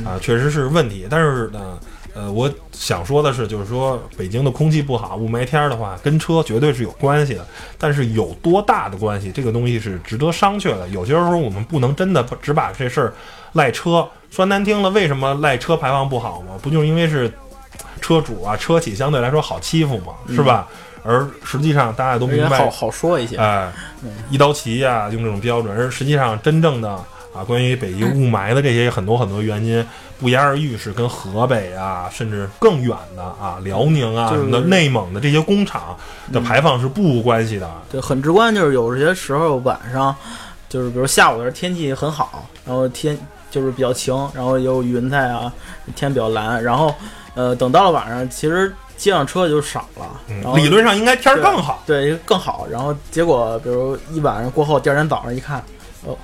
[0.05, 1.07] 啊，确实是问题。
[1.09, 1.77] 但是呢。
[2.13, 7.45] 呃，我想说的是，就是说北京的空气不好，雾霾天儿的话，跟车绝对是有关系的。
[7.77, 10.87] 但是有多大的关系，这个东西是值得商榷的。
[10.89, 13.13] 有些时候我们不能真的只把这事儿
[13.53, 14.07] 赖车。
[14.29, 16.53] 说难听了，为什么赖车排放不好吗？
[16.61, 17.31] 不就是因为是
[17.99, 20.67] 车主啊，车企相对来说好欺负嘛，是吧？
[21.03, 23.71] 而实际上大家都明白，好好说一些，哎，
[24.29, 25.75] 一刀齐呀，用这种标准。
[25.75, 29.85] 而实际上真正的啊，关于北京雾霾的这些很多很多原因。
[30.19, 35.97] 不言而喻，是跟河北啊，甚至更远的啊，辽宁啊什么的，内蒙的这些工厂
[36.31, 37.67] 的排放是不无关系的。
[37.91, 40.15] 对，很直观，就是有些时候晚上
[40.69, 43.17] 就是比如下午的时候天气很好，然后天
[43.49, 45.51] 就是比较晴，然后有云彩啊，
[45.95, 46.93] 天比较蓝，然后
[47.33, 51.81] 呃等到了晚上，其实街上车就少了，然后理论上应该天儿更好。
[51.87, 55.57] 对更好，然后结果比如一晚上过后，第二天早上一看，
[56.05, 56.15] 哦，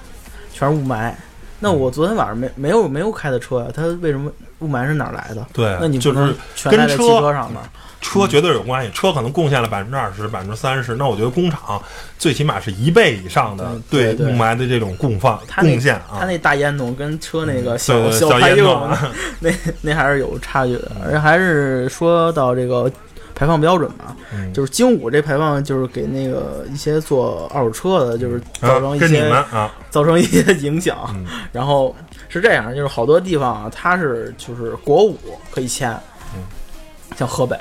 [0.58, 1.14] 全是雾霾。
[1.60, 5.46] 那我昨天晚上没没有没有开的车呀，它为什么雾霾是哪儿来的？
[5.54, 7.60] 对，那你就是全赖在汽车上面。
[8.00, 10.96] 车绝对有关系，车可能贡献了百分之二十、百分之三十。
[10.96, 11.82] 那我觉得工厂
[12.20, 16.20] 最起码是一倍以上的对雾霾的这种供放贡献啊。
[16.20, 18.96] 它那大烟囱跟车那个小小烟囱，
[19.40, 19.50] 那
[19.82, 20.92] 那还是有差距的。
[21.04, 22.90] 而且还是说到这个
[23.38, 24.16] 排放标准嘛，
[24.52, 30.98] 就是精五这排放就是给那个一些做二手车的，就是造成一些啊，造成一些 影响。
[31.52, 31.96] 然后
[32.30, 35.16] 是这样，就是好多地方啊，它是就是国五
[35.52, 35.96] 可以签。
[37.16, 37.58] 像河北，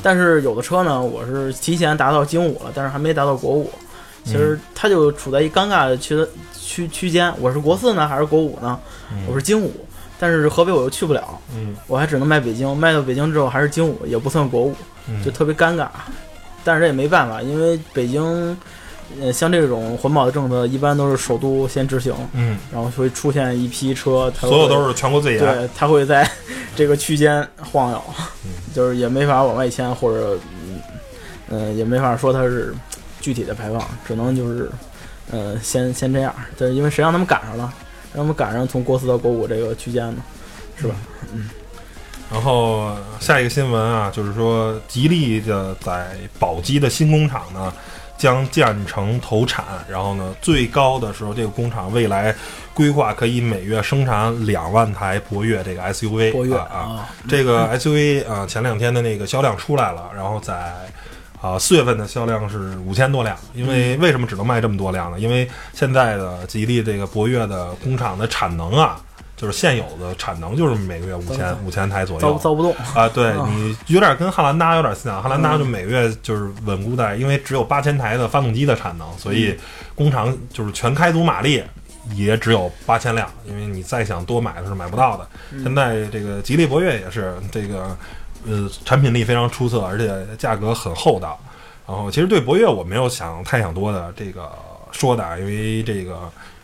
[0.00, 3.68] 但是有的车呢，我是提前达到精五了，但是还没达到国五，
[4.24, 6.24] 其实它就处在一尴尬的区
[6.56, 7.32] 区区间。
[7.40, 8.78] 我是国四呢，还是国五呢？
[9.26, 9.72] 我是精五，
[10.22, 11.24] 但是河北我又去不了，
[11.88, 14.72] 我还只能卖北京，卖到北京之后还是京五，也不算国五，
[15.24, 15.88] 就特别尴尬。
[16.62, 18.56] 但是这也没办法，因为北京。
[19.20, 26.26] 呃，像这种环保的政策，一般都是首都先执行，嗯，然后会出现一批车，所有都是全国最严，对，它会在
[26.74, 28.02] 这个区间晃悠，
[28.74, 30.38] 就是也没法往外迁，或者，
[31.50, 32.74] 嗯，也没法说它是
[33.20, 34.70] 具体的排放，只能就是，
[35.30, 37.70] 呃，先先这样，就是因为谁让他们赶上了，
[38.14, 40.22] 让我们赶上从国四到国五这个区间呢，
[40.76, 40.94] 是吧？
[41.32, 41.48] 嗯。
[42.30, 47.72] 然后下一个新闻啊，就是说吉利的在宝鸡的新工厂呢。
[48.18, 52.32] 将建成投产，然后呢，最高的时候，这个工厂未来
[52.72, 56.30] 规划可以每月生产两万台博越这个 SUV。
[56.30, 60.72] 博越啊，这个 SUV 啊，前两天的那个销量出来了，然后在
[61.42, 63.36] 啊四月份的销量是五千多辆。
[63.52, 65.20] 因为为什么只能卖这么多辆呢？
[65.20, 68.98] 因为现在的吉利这个博越的工厂的产能啊。
[69.34, 73.08] 就是现有的产能就是每个月五千五千台左右，造造不动啊！
[73.08, 79.58] 对你有点跟汉兰达有点像，汉兰达就每个月就是稳固在，因为只有八千台的发动机的产能，所以
[79.96, 81.60] 工厂就是全开足马力
[82.14, 85.26] 也只有八千辆，因为你再想多买是买不到的。
[85.60, 87.96] 现在这个吉利博越也是这个
[88.46, 91.38] 呃产品力非常出色，而且价格很厚道。
[91.86, 94.50] 然后其实对博越我没有想太想多的这个
[94.90, 96.16] 说的，因为这个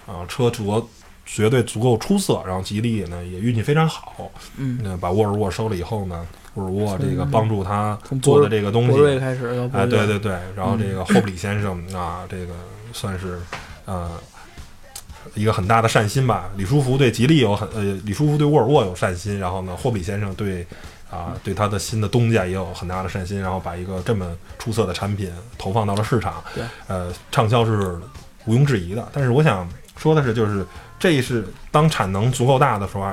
[0.06, 0.88] 啊车主。
[1.30, 12.54] 绝对足够出色，然后吉利呢也运气非常好，嗯，把沃尔沃收了以后呢，沃尔沃这个帮助他做的这个东西，开始，哎，对对对，然后这个霍布里先生啊，这个
[12.94, 13.38] 算是
[13.84, 14.10] 呃
[15.34, 16.48] 一个很大的善心吧。
[16.56, 20.66] 李书福对吉利有很呃，李书福对沃尔沃有善心，然后呢，霍布里先生对
[21.10, 27.98] 啊对他的新的东家也有很大的善心，然后把一个这么出色的产品投放到了市场，对，呃，畅销是
[28.46, 29.08] 毋庸置疑的。
[29.12, 30.66] 但是我想说的是，就是。
[31.00, 33.08] 这是当产能足够大的时候，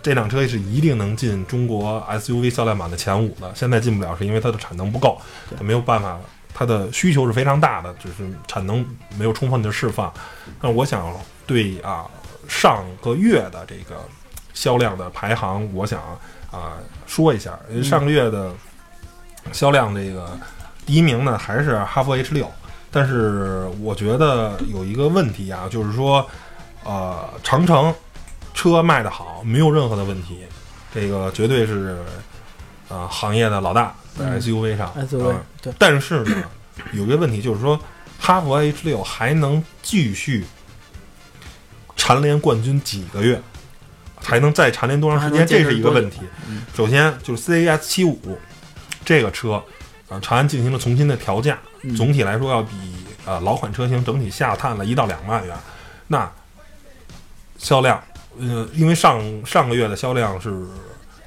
[0.00, 3.52] 这辆车是一定能进中国 SUV 销量榜的前五的。
[3.56, 5.20] 现在进不了，是因为它的产能不够，
[5.58, 6.16] 它没有办法，
[6.54, 8.86] 它的需求是非常大的，只是产能
[9.18, 10.14] 没有充分的释放。
[10.60, 11.12] 那我想
[11.44, 12.06] 对啊，
[12.46, 13.96] 上个月的这个
[14.52, 16.00] 销量的排行，我想
[16.54, 18.52] 啊说一下，因为上个月的
[19.52, 20.38] 销量这个
[20.86, 22.50] 第一名呢还是哈弗 H 六，
[22.90, 26.24] 但是我觉得有一个问题啊，就是说。
[26.86, 27.94] 呃，长城
[28.52, 30.40] 车卖的好，没有任何的问题，
[30.92, 31.96] 这个绝对是
[32.90, 34.92] 呃行业的老大在 SUV 上。
[34.94, 36.44] SUV 对，但是呢，
[36.92, 37.80] 有一个问题就是说，
[38.20, 40.44] 哈弗 H 六还能继续
[41.96, 43.40] 蝉联冠军几个月，
[44.24, 45.46] 还能再蝉联多长时间？
[45.46, 46.20] 这是一个问题。
[46.74, 48.38] 首先就是 CAS 七五
[49.04, 49.62] 这个车，
[50.08, 51.58] 啊，长安进行了重新的调价，
[51.96, 52.74] 总体来说要比
[53.24, 55.56] 呃老款车型整体下探了一到两万元。
[56.08, 56.30] 那
[57.58, 58.02] 销量，
[58.40, 60.50] 呃，因为上上个月的销量是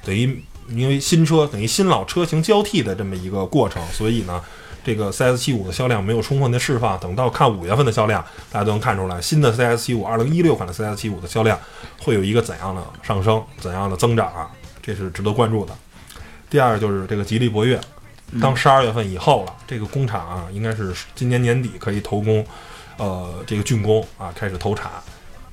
[0.04, 4.42] 等于因为新车等于新老车型交替的这么一个过程，所以呢，
[4.88, 6.98] 这个 CS 七五的销量没有充分的释放。
[6.98, 11.58] 等到看五月份的销量，大家都能看出来，新的 CS 七五，二零一六款的 CS 七五的销量
[12.00, 14.50] 会有一个怎样的上升、怎样的增长啊？
[14.80, 15.74] 这是值得关注的。
[16.48, 17.78] 第二就是这个吉利博越，
[18.40, 22.42] 当十二月份以后了，这个工厂啊，应该是今年年底可以投工，
[22.96, 24.90] 呃，这个竣工啊，开始投产。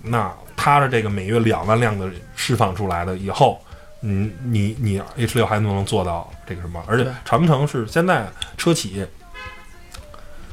[0.01, 3.59] 那它的这个每月两万辆的释放出来的以后，
[3.99, 6.81] 嗯，你你 H 六还能不能做到这个什么？
[6.87, 9.05] 而且长城是现在车企，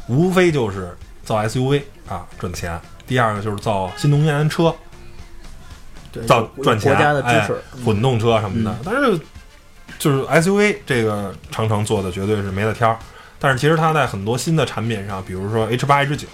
[0.09, 4.75] 无非就是造 SUV 啊赚钱，第二个就是造新能源车，
[6.27, 7.49] 造赚钱，哎，
[7.85, 8.77] 混动车什么的。
[8.85, 9.19] 但是
[9.99, 12.99] 就是 SUV 这个长城做的绝对是没得挑。
[13.39, 16.29] 但是其实它在很多新的产品上，比如说 H 八 H 九。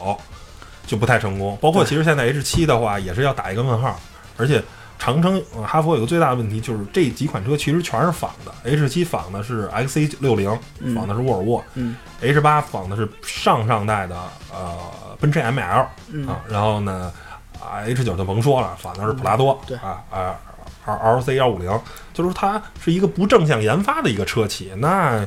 [0.87, 1.54] 就不太成功。
[1.61, 4.00] 包括其实现在 H 七的话，也是要打一个问号。
[4.38, 4.64] 而且
[4.98, 8.52] 长城、哈弗有个最大的问题，就是这几款车其实全是仿的。
[8.64, 10.50] H 七仿的是 XC 六零，
[10.94, 11.64] 仿的是沃尔沃。
[11.74, 14.16] 嗯，H 八仿的是上上代的
[14.52, 14.76] 呃
[15.20, 15.87] 奔驰 ML
[16.26, 16.42] 啊。
[16.48, 17.12] 然后呢，
[17.61, 19.61] 啊 H 九就甭说了，仿的是普拉多。
[19.66, 20.37] 对啊啊。
[20.84, 21.70] R LC 幺五零，
[22.14, 24.72] 就是它是一个不正向研发的一个车企。
[24.78, 25.22] 那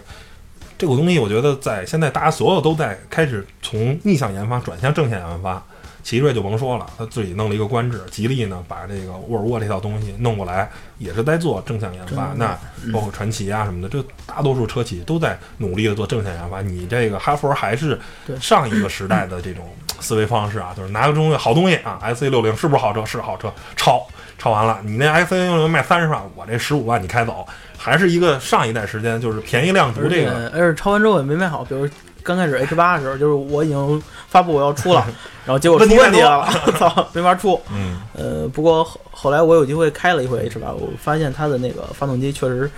[0.76, 5.64] 这个东西，我觉得在现在大家所有都在开始从逆向研发转向正向研发。
[6.04, 8.02] 奇瑞就甭说了，他自己弄了一个官制。
[8.10, 12.34] 吉利呢，把这个沃尔沃这套东西弄过来，也是在做正向研发。
[12.36, 12.58] 那
[12.92, 16.62] 包括传祺啊什么的，这大多数车企都在努力的做正向研发。
[16.62, 18.00] 你这个哈弗还是
[18.40, 23.06] 上一个时代的这种思维方式啊，就是拿个东西好东西啊，S C 六零是不是好车？
[23.06, 24.06] 是好车，抄。
[24.38, 30.50] 抄完了，你那 X C 六零卖三十万，我这十五万你开走，还是一个上一代时间就是便宜量足这个。
[30.50, 31.88] 而且抄完之后也没卖好，比如
[32.24, 35.06] 刚开始 H 八的时候，就是我已经发布我要出了，
[35.46, 37.60] 然后结果出问题了，操，没法出。
[37.74, 42.70] 嗯，呃，不过后后来我有机会开了一回 H 八，我发现它的那个发动机确实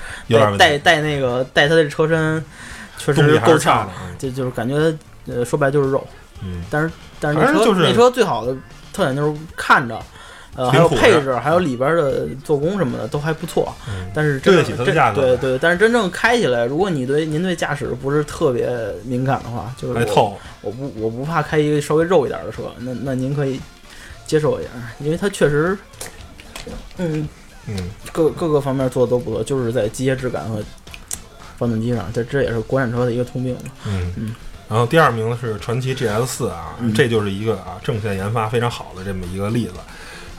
[0.58, 2.44] 带带那个带它的车身
[2.98, 4.76] 确实够呛，就就是感觉
[5.28, 6.06] 呃说白就是肉。
[6.42, 8.56] 嗯，但是但是那车那车最好的
[8.92, 10.00] 特点就是看着。
[10.56, 13.74] 呃，还有配置，还有里边的做工什么的都还不错，
[14.14, 15.22] 但是对得起它的价格。
[15.22, 18.70] 对对，但是真正开起来，如果你对您对驾驶不是特别
[19.04, 23.60] 敏感的话，就是我我不我不怕开一个稍微肉一点的车，那那您可以
[24.28, 25.76] 接受一下，因为它确实，
[26.98, 27.28] 嗯
[27.68, 27.76] 嗯，
[28.12, 30.62] 各各个方面做的都不错，就是在机械质感和
[31.58, 34.36] 发动机上，这这也是国产车的一个通病嗯嗯。
[34.70, 39.74] 然后第二名是传祺 GS 四啊，这就是一个啊正线研发非常好的这么一个例子。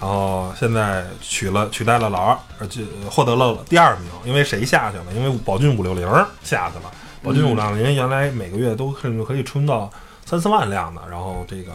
[0.05, 4.11] 然后现在取了取代了老二，而且获得了第二名。
[4.27, 5.05] 因为谁下去了？
[5.15, 6.07] 因为宝骏五六零
[6.43, 6.93] 下去了。
[7.23, 9.91] 宝骏五六零原来每个月都甚至可以冲到
[10.27, 11.73] 三四万辆的，然后这个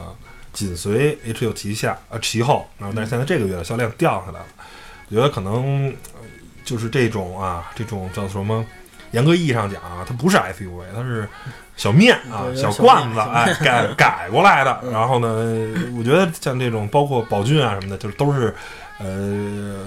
[0.54, 4.46] 紧随 H 六旗下呃其后，然后但是现在这个月的销量掉下来了。
[5.10, 5.92] 我觉得可能
[6.64, 8.64] 就是这种啊，这种叫什么？
[9.10, 11.28] 严格意义上讲啊，它不是 SUV，它是。
[11.80, 14.82] 小面啊，小罐子，哎，改 改过来的。
[14.92, 15.28] 然后呢，
[15.98, 18.54] 我觉得像这种，包括宝骏啊什么的，就是都是，
[18.98, 19.78] 呃，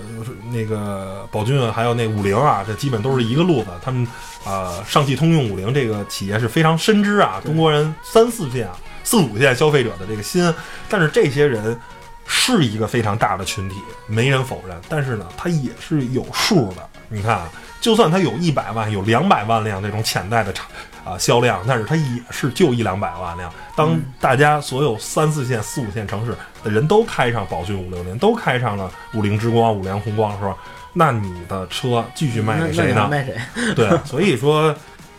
[0.51, 3.67] 那个宝骏还有那五菱啊，这基本都是一个路子。
[3.85, 4.09] 他们
[4.43, 8.67] 啊，上汽通用五菱这个企业是非常深知啊，中国人三四线、
[9.05, 10.51] 四五线消费者的这个心。
[10.89, 11.79] 但是这些人
[12.27, 13.77] 是一个非常大的群体，
[14.07, 14.75] 没人否认。
[14.89, 16.89] 但是呢，他也是有数的。
[17.11, 17.51] 你看啊，
[17.83, 20.67] 就算他有一百万、有两百万辆这种潜在的厂。
[21.05, 23.53] 啊，销量，但是它也是就一两百万辆。
[23.75, 30.55] 当大家所有三四线、四五线城市的人都开上宝骏五六零，都开上了五菱之光、五菱宏光的时候，
[30.93, 33.09] 那你的车继续卖给谁呢？
[33.11, 33.37] 卖谁？
[33.75, 34.73] 对，所以说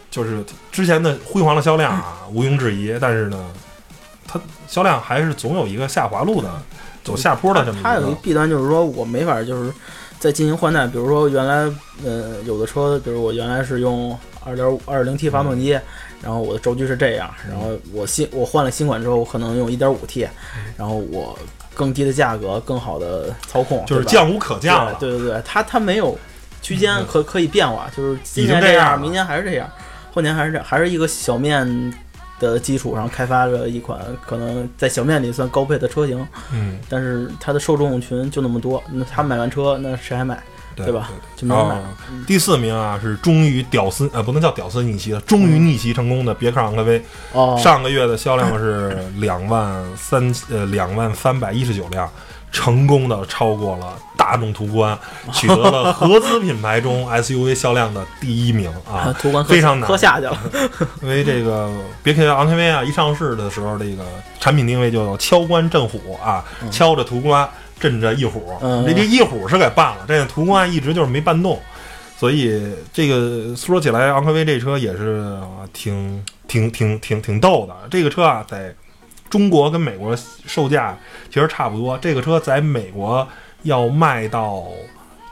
[0.09, 0.41] 就是
[0.71, 2.97] 之前的辉煌的销量啊，毋庸置疑。
[3.01, 3.45] 但是呢，
[4.25, 6.49] 它销量还是总有一个下滑路的，
[7.03, 7.89] 走下坡的这么一个。
[7.89, 9.73] 它有一弊端，就是说我没法就是
[10.17, 10.87] 再进行换代。
[10.87, 11.69] 比如说原来
[12.05, 14.17] 呃有的车，比如我原来是用。
[14.45, 15.71] 二点五二点零 T 发动机，
[16.21, 20.27] 然后我的轴距是这样，然后我新我换了新款之后，我可能用一点五 T，
[20.77, 21.37] 然后我
[21.73, 24.95] 更低的价格，更好的操控，就是降无可降了。
[24.99, 26.17] 对对对，它它没有
[26.61, 29.69] 区间可可以变化，就是今年这样，明年还是这样，
[30.13, 31.93] 后年还是这，还是一个小面
[32.39, 36.25] 的基础上开发了一款可能在小面里算高配的车型。
[36.51, 40.41] 嗯，但是它的受众群就那么多，那他买完车，那谁还买？
[40.75, 41.09] 对吧？
[41.49, 41.77] 哦，
[42.25, 47.03] 第四名啊，是终于屌丝呃，不能叫屌丝逆袭了，终于逆袭成功的别克昂科威。
[47.33, 52.09] 哦，上个月的销量是两万三呃两万三百一十九辆，
[52.51, 54.97] 成功的超过了大众途观，
[55.33, 59.13] 取得了合资品牌中 SUV 销量的第一名啊。
[59.19, 60.37] 途观非常难，喝下去了。
[61.01, 61.69] 因为这个
[62.01, 64.03] 别克昂科威啊，一上市的时候，这个
[64.39, 67.47] 产品定位就敲关震虎啊，敲着途观。
[67.83, 71.59] 镇着翼虎，这这翼虎是给办了，这个途观一直就是没办动，
[72.17, 75.37] 所以这个说起来，昂科威这车也是
[75.73, 77.75] 挺挺挺挺挺逗的。
[77.91, 78.73] 这个车啊，在
[79.29, 80.15] 中国跟美国
[80.47, 80.97] 售价
[81.29, 83.27] 其实差不多，这个车在美国
[83.63, 84.63] 要卖到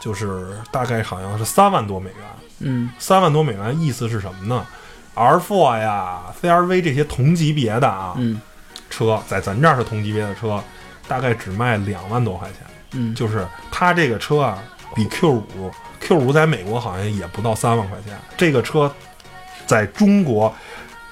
[0.02, 2.18] 就是大概好像是三万多美元。
[2.60, 4.68] 嗯，三万多美元意思是什么呢
[5.16, 8.42] ？R4 呀、CRV 这些同级别的啊，嗯
[8.90, 10.62] 车在咱这儿是同级别的车。
[11.12, 12.60] 大概只卖两万多块钱，
[12.94, 14.64] 嗯，就是它这个车啊，
[14.96, 18.90] 比 Q 五，Q 五在美国好像也不到三万块钱，这个车
[19.66, 20.56] 在中国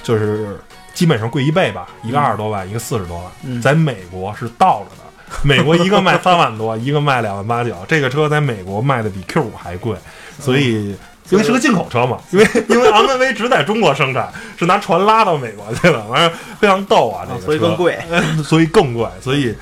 [0.02, 0.58] 就是
[0.94, 5.04] 基本上贵一倍吧，一个二十多万，一个四十多万，在美国是倒着的，
[5.44, 9.98] 美国一个卖三万多，一个卖两万八九，这个车在美国卖的比 Q 五还贵，
[10.40, 10.96] 所以
[11.30, 18.00] 因为是个进口车嘛，因为因为昂科威只在中国生产，是拿船拉到美国去了，完了非常逗啊，这个所以更贵，
[18.44, 19.56] 所以更贵，所以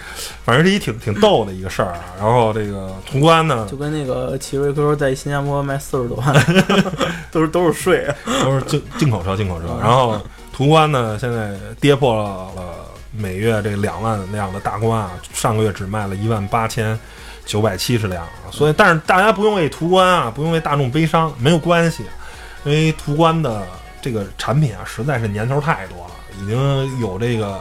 [0.45, 1.99] 反正是一挺挺逗的一个事儿啊。
[2.17, 6.33] 然后这个途观呢，就跟那个奇瑞 QQ 在新加坡卖四十多万，
[7.31, 8.07] 都是都是税，
[8.43, 9.67] 都是进进口车，进口车。
[9.81, 10.19] 然后
[10.53, 11.51] 途观呢，现在
[11.81, 12.47] 跌破了
[13.11, 16.97] 每月这两万辆的大关啊，上个月只卖了一万八千。
[17.47, 22.03] 九百七十辆，所以但是大家不用为途观啊，不用为大众悲伤，没有关系，
[22.65, 23.65] 因为途观的
[24.01, 27.53] 这个产品啊，实在是年头太多了，已经有这个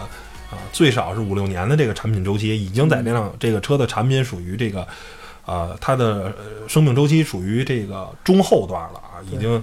[0.51, 4.84] 啊最少是五六年的这个产品周期，已经在这辆这个车的产品属于这个
[5.45, 6.34] 呃它的
[6.66, 9.62] 生命周期属于这个中后段了啊，已经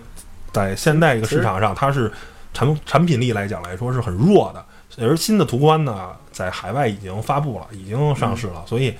[0.53, 2.09] 在现在这个市场上，它是
[2.53, 8.95] 产产品力来讲来说是很弱的，而新的途观呢，在海外已经发布了，已经上市了，所以。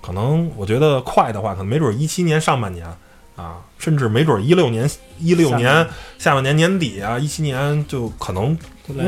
[0.00, 2.86] 可能我觉得快的话，可能没准一七年上半年
[3.36, 4.88] 啊，甚至没准一六年
[5.18, 5.86] 一六年
[6.18, 8.56] 下半年年底啊，一七年就可能。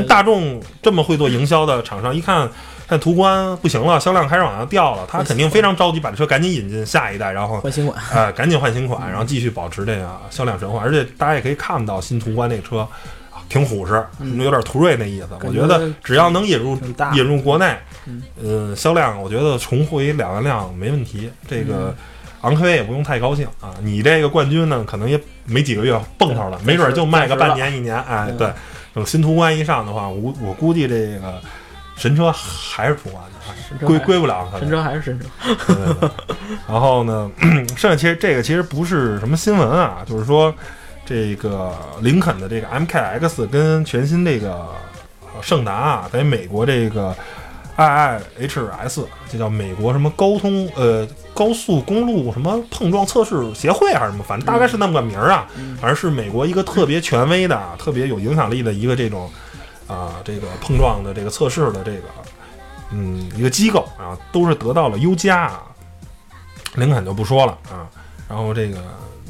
[0.07, 2.47] 大众这么会做营销的厂商，一看
[2.87, 10.83] 看途观不行了，销量开始往下掉了，他肯定非常着急把这车赶紧引进下一代，然后换新款，哎，赶紧换新款，然后继续保持这个销量神话。
[10.83, 12.87] 而且大家也可以看到新途观那车。
[13.51, 14.01] 挺虎实，
[14.37, 15.27] 有点途锐那意思。
[15.41, 16.79] 我觉得只要能引入
[17.13, 17.77] 引入国内，
[18.41, 21.29] 嗯，销量我觉得重回两万辆没问题。
[21.49, 21.93] 这个
[22.43, 23.75] 昂科威也不用太高兴啊。
[23.81, 28.01] 你这个冠军呢，可能也没几个月蹦头了，没准就卖个半年一年。
[28.03, 28.49] 哎，对，
[28.93, 31.41] 等新途观一上的话，我我估计这个
[31.97, 33.21] 神车还是途观
[33.77, 34.49] 的，归归不了。
[34.61, 36.09] 神车还是神车。
[36.69, 37.29] 然后呢，
[37.75, 40.55] 剩下其实这个其实不是什么新闻啊，就是说。
[41.05, 44.67] 这个林肯的这个 MKX 跟全新这个
[45.41, 47.15] 胜达啊，在美国这个
[47.75, 55.47] IIHS，这叫美国什么高通呃高速公路什么碰撞测试协会还是什么，反正大概是那么个名儿啊，
[55.79, 59.29] 反正是美国一个特别权威的、特别有影响力的一个这种
[59.87, 62.03] 啊这个碰撞的这个测试的这个
[62.91, 65.63] 嗯一个机构啊，都是得到了优加啊，
[66.75, 67.89] 林肯就不说了啊，
[68.29, 68.77] 然后这个。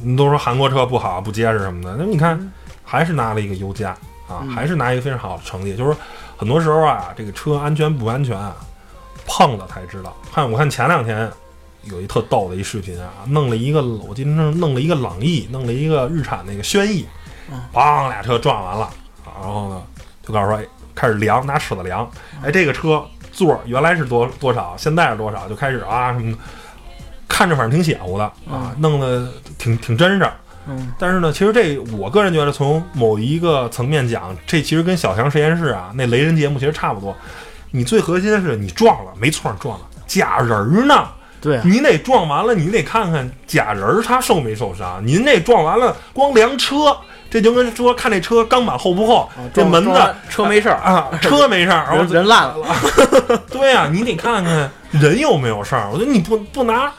[0.04, 2.52] 你都说韩国车不好、不结实什么的，那你看，
[2.84, 3.92] 还是拿了一个优加
[4.28, 5.76] 啊，还是拿一个非常好的成绩。
[5.76, 5.96] 就是
[6.38, 8.56] 很多时候啊，这个车安全不安全啊，
[9.26, 10.16] 碰了才知道。
[10.34, 11.30] 看我看前两天
[11.84, 17.06] 有一特逗的一视频啊，弄了一个我今天弄了一个朗逸，弄了一个日产那个轩逸，
[17.74, 18.90] 梆俩车撞完了，
[19.26, 19.82] 然后呢
[20.26, 22.10] 就告诉说，哎，开始量，拿尺子量，
[22.44, 26.36] 哎，这个车座原来是多多少，现在是多少，就开始啊什么。
[27.42, 29.28] 看着反正挺邪乎的啊，弄得
[29.58, 30.30] 挺挺真实。
[30.68, 37.18] 嗯，但是呢，其实这我个人觉得，从某一个层面讲，这其实跟小强实验室啊那雷人节目其实差不多。
[37.72, 41.08] 你最核心的是你撞了，没错，撞了，假人呢？
[41.42, 45.02] 对，你得撞完了，你得看看假人他受没受伤。
[45.04, 46.96] 您那撞完了，光量车，
[47.32, 49.92] 这就跟说看这车钢板厚不厚，这门子
[50.30, 52.56] 车没事儿啊，车没事儿， 人烂了。
[53.50, 55.90] 对啊，你得看看人有没有事儿。
[55.92, 56.92] 我觉得你不不拿。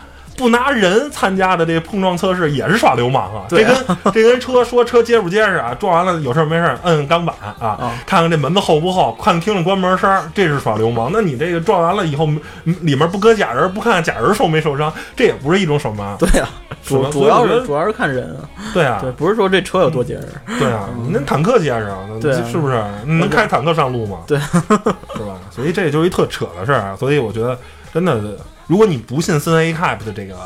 [0.42, 3.44] 不拿人参加的这碰撞测试也是耍流氓啊！
[3.48, 3.76] 这跟
[4.12, 5.72] 这跟车说车结不结实啊？
[5.78, 11.10] 撞完了有事没事摁钢板啊，看看这门子厚不厚，看听着关门声，这是耍流氓。
[11.12, 12.28] 那你这个撞完了以后，
[12.64, 16.16] 里面不搁假人，不看看假人受没受伤，这也不是一种手麻？
[16.18, 16.48] 对啊，
[16.84, 18.42] 主主要是主要是看人啊。
[18.74, 20.28] 对啊，对，不是说这车有多结实。
[20.58, 21.98] 对啊，那坦克结实啊？
[22.20, 24.18] 对，是不是能开坦克上路吗？
[24.26, 24.38] 对，
[25.14, 25.38] 是吧？
[25.52, 26.96] 所以这就是一特扯的事儿啊。
[26.98, 27.56] 所以我觉得
[27.94, 28.20] 真的。
[28.66, 30.36] 如果你不信森 A Cap 的这个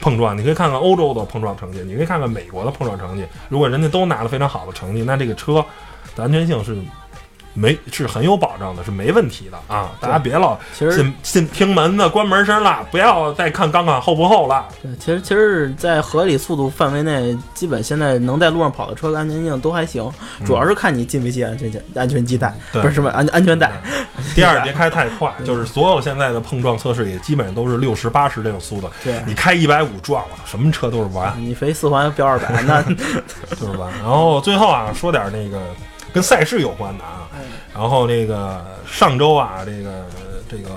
[0.00, 3.26] 碰撞，你可以看看欧洲的碰撞成绩，你可以看看美国的碰撞成绩。
[3.48, 5.64] 如果人家都拿了非常好的成绩，那这个车
[6.14, 6.76] 的安全性是。
[7.52, 9.90] 没是很有保障的，是没问题的啊！
[10.00, 14.68] 大家别老信信听门的关门声了，不要再看钢管厚不厚了。
[14.80, 20.08] 对，其实其实，在合理速度范围内，基本现在能在路上跑的车，安全性都还行。
[20.46, 23.72] 主要是看你系没系安全系安全系带，不是什么安安全带。
[24.34, 28.88] 第二，别开太快，就是所有现在的碰撞测试也基本上都是六十八十这种速度。
[29.02, 31.34] 对，你开一百五撞了，什么车都是完。
[31.36, 32.80] 你飞四环飙二百，那
[33.56, 33.90] 就是完。
[33.98, 35.60] 然后最后啊，说点那个。
[36.12, 37.28] 跟赛事有关的啊，
[37.74, 40.04] 然后这个上周啊，这个
[40.48, 40.70] 这个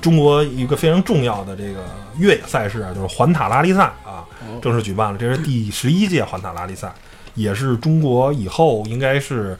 [0.00, 1.84] 中国一个非常重要的这个
[2.18, 4.24] 越野赛事啊，就是环塔拉力赛啊，
[4.60, 5.18] 正式举办了。
[5.18, 6.92] 这是第十一届环塔拉力赛，
[7.34, 9.58] 也是中国以后应该是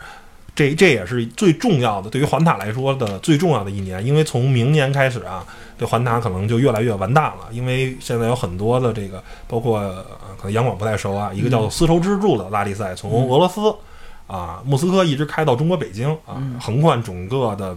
[0.55, 5.45] 这这也是最重要的，对于环塔来说的最重要的一年，因为从明年开始啊，
[5.79, 9.81] 这环塔可能就越来越完蛋了，因为现在有很多的这个，包括
[10.37, 13.75] 可能杨广不太熟啊，一个叫做丝绸之路的拉力赛，从俄罗斯。
[14.33, 17.76] 啊，莫斯科一直开到中国北京啊，横贯整个的，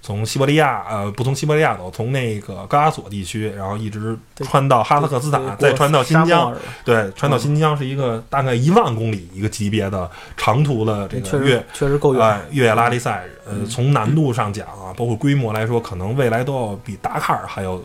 [0.00, 6.54] 从西伯利亚呃不从西伯利亚走，从那个高加索地区，然后一直穿到哈萨克斯坦，再穿到新疆，
[6.84, 12.40] 对，穿到新疆是一个大概一万公里一个级别的长途的这个越确实够远。
[12.52, 13.24] 越野拉力赛。
[13.48, 17.80] 呃，从难度上讲啊，包括规模来说，可能未来都要比达喀尔还要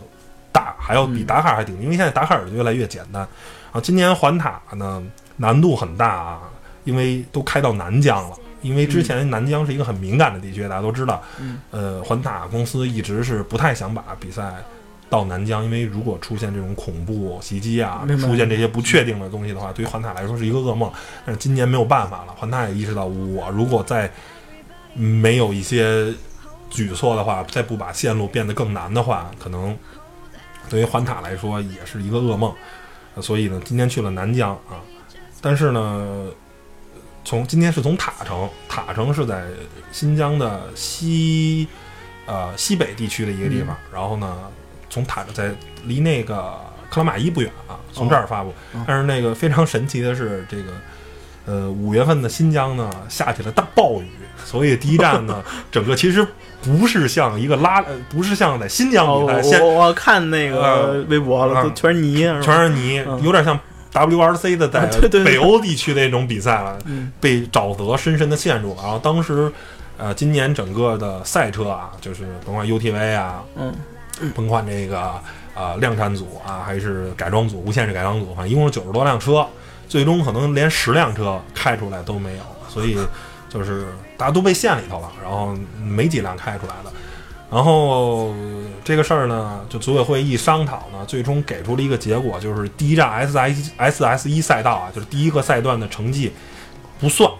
[0.50, 3.22] 大，还要比达喀尔还顶，因为现在达喀尔越来越简单。
[3.70, 3.80] 啊。
[3.80, 5.00] 今年环塔呢
[5.36, 6.40] 难度很大啊，
[6.84, 8.36] 因为都开到南疆了。
[8.62, 11.20] 因为之前南疆是一个很敏感的地区，大家都知道。
[11.72, 14.54] 呃，环塔公司一直是不太想把比赛
[15.10, 20.88] 到南疆，因为如果出现这种恐怖袭击啊，出现这些不确定的东西的话，对于环塔来说是一个噩梦。
[21.26, 24.08] 但是今年没有办法了，环塔也意识到，我如果再
[24.94, 26.14] 没有一些
[26.70, 29.76] 举措的话，再不把线路变得更难的话，可能
[30.70, 32.54] 对于环塔来说也是一个噩梦。
[33.20, 34.78] 所以呢，今天去了南疆啊，
[35.40, 36.28] 但是呢。
[37.24, 39.44] 从今天是从塔城，塔城是在
[39.92, 41.68] 新疆的西，
[42.26, 43.76] 呃西北地区的一个地方。
[43.92, 44.36] 然后呢，
[44.90, 45.52] 从塔在
[45.84, 46.58] 离那个
[46.90, 48.52] 克拉玛依不远啊，从这儿发布。
[48.86, 50.72] 但是那个非常神奇的是，这个
[51.46, 54.08] 呃五月份的新疆呢下起了大暴雨，
[54.44, 56.26] 所以第一站呢 整个其实
[56.60, 59.60] 不是像一个拉，不是像在新疆比赛。
[59.60, 63.58] 我我看那个微博了，都全是泥，全是泥，有点像。
[63.92, 64.86] WRC 的在
[65.24, 66.78] 北欧地区那种比赛了，
[67.20, 68.82] 被沼泽深深的陷住了。
[68.82, 69.52] 然后当时，
[69.98, 73.72] 呃，今年整个的赛车啊，就是甭管 UTV 啊，嗯，
[74.34, 75.12] 甭管这个
[75.54, 79.46] 呃量产组啊，还是改装组、无限制改装组，反正一共是九十多辆车，
[79.88, 82.96] 最终可能连十辆车开出来都没有，所以
[83.48, 83.84] 就是
[84.16, 86.90] 大家都被陷里头了，然后没几辆开出来的。
[87.52, 88.34] 然后
[88.82, 96.32] 这个事儿呢，就组委会一商讨呢，最终给出了一个结果，就是第一站 S S S S 一赛道啊，就是第一个赛段的成绩
[96.98, 97.30] 不算，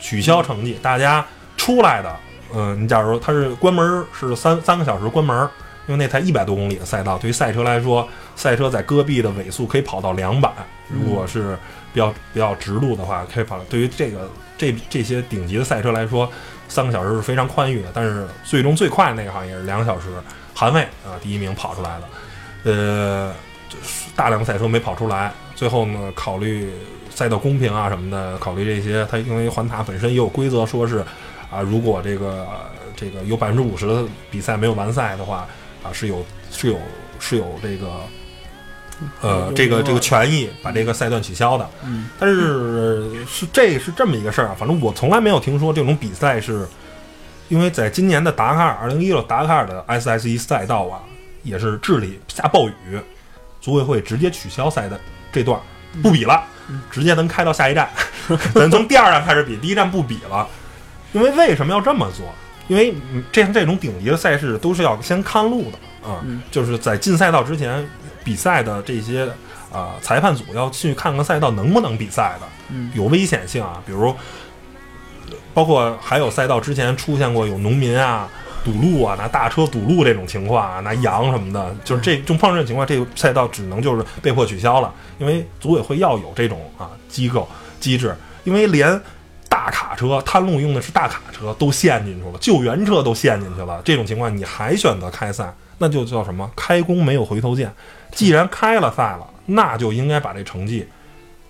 [0.00, 0.78] 取消成绩。
[0.80, 1.22] 大家
[1.58, 2.16] 出来的，
[2.54, 5.46] 嗯，你假如说它是关门是三三个小时关门，
[5.86, 10.50] 因为那才一百多公里的赛道，对于赛车来说，赛车在戈壁的尾速可以跑到两百，
[10.88, 11.54] 如果是
[11.92, 13.58] 比较比较直路的话，可以跑。
[13.68, 16.26] 对于这个这这些顶级的赛车来说。
[16.70, 20.06] 三个小时是非常宽裕的，但是最终最快那个好像也是两个小时。
[20.54, 22.08] 韩卫啊，第一名跑出来了，
[22.64, 23.34] 呃，
[24.14, 25.32] 大量赛车没跑出来。
[25.54, 26.70] 最后呢，考虑
[27.08, 31.04] 赛道公平啊什么的，考虑这些，它因为环塔本身也有规则，说是
[31.50, 32.46] 啊，如果这个
[32.94, 35.46] 这个有百分之五十的比赛没有完赛的话，
[35.82, 36.78] 啊，是有是有
[37.18, 37.88] 是有这个。
[39.22, 46.68] 呃，这个这个权益把这个赛段取消的，嗯，但是是这是这么一个事儿啊，反正我从来没有听说这种比赛是，
[47.48, 51.00] 因为在今年的达喀尔二零一六达喀尔的 S S 一赛道啊，
[51.42, 53.00] 也是智利下暴雨，
[53.60, 55.00] 组委会直接取消赛的
[55.32, 55.58] 这段
[56.02, 56.42] 不比了，
[56.90, 57.88] 直接能开到下一站，
[58.54, 60.46] 咱从第二站开始比，第一站不比了，
[61.12, 62.26] 因为为什么要这么做？
[62.68, 62.94] 因为
[63.32, 66.22] 这这种顶级的赛事都是要先看路的啊，
[66.52, 67.88] 就是在进赛道之前。
[68.24, 69.28] 比赛的这些
[69.72, 72.46] 啊，裁判组要去看看赛道能不能比赛的，
[72.94, 73.82] 有危险性啊。
[73.86, 74.14] 比如，
[75.54, 78.28] 包括还有赛道之前出现过有农民啊
[78.64, 84.92] 堵路啊，拿大车堵路这种情况啊，拿羊什么的，就是这种碰这种情况，这个赛道只能就是被迫取消了。
[85.18, 87.48] 因为组委会要有这种啊机构
[87.78, 88.14] 机制，
[88.44, 89.00] 因为连
[89.48, 95.52] 大卡车探路用的是大卡车都陷进去了，救援车都陷进去了，这种情况你还选择开赛，
[95.82, 96.48] 那就叫什么？
[96.54, 97.72] 开弓没有回头箭。
[98.12, 100.86] 既然开了赛了，那就应该把这成绩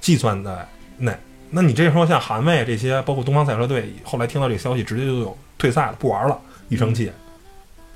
[0.01, 0.68] 计算在
[0.99, 1.12] 内。
[1.51, 7.11] 那你这时候像韩卫这些，包括东方赛车队，后来听到这个消息，直接就有退赛了，不玩了，一生气。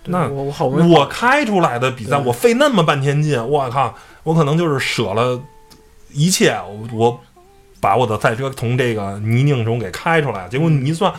[0.07, 5.41] 那我我我开出来的比赛，我费那么半天劲，我靠，我可能就是舍了
[6.11, 6.59] 一切，
[6.93, 7.20] 我
[7.80, 11.12] 把我的赛车从这个泥泞中给开出来，结果你一算，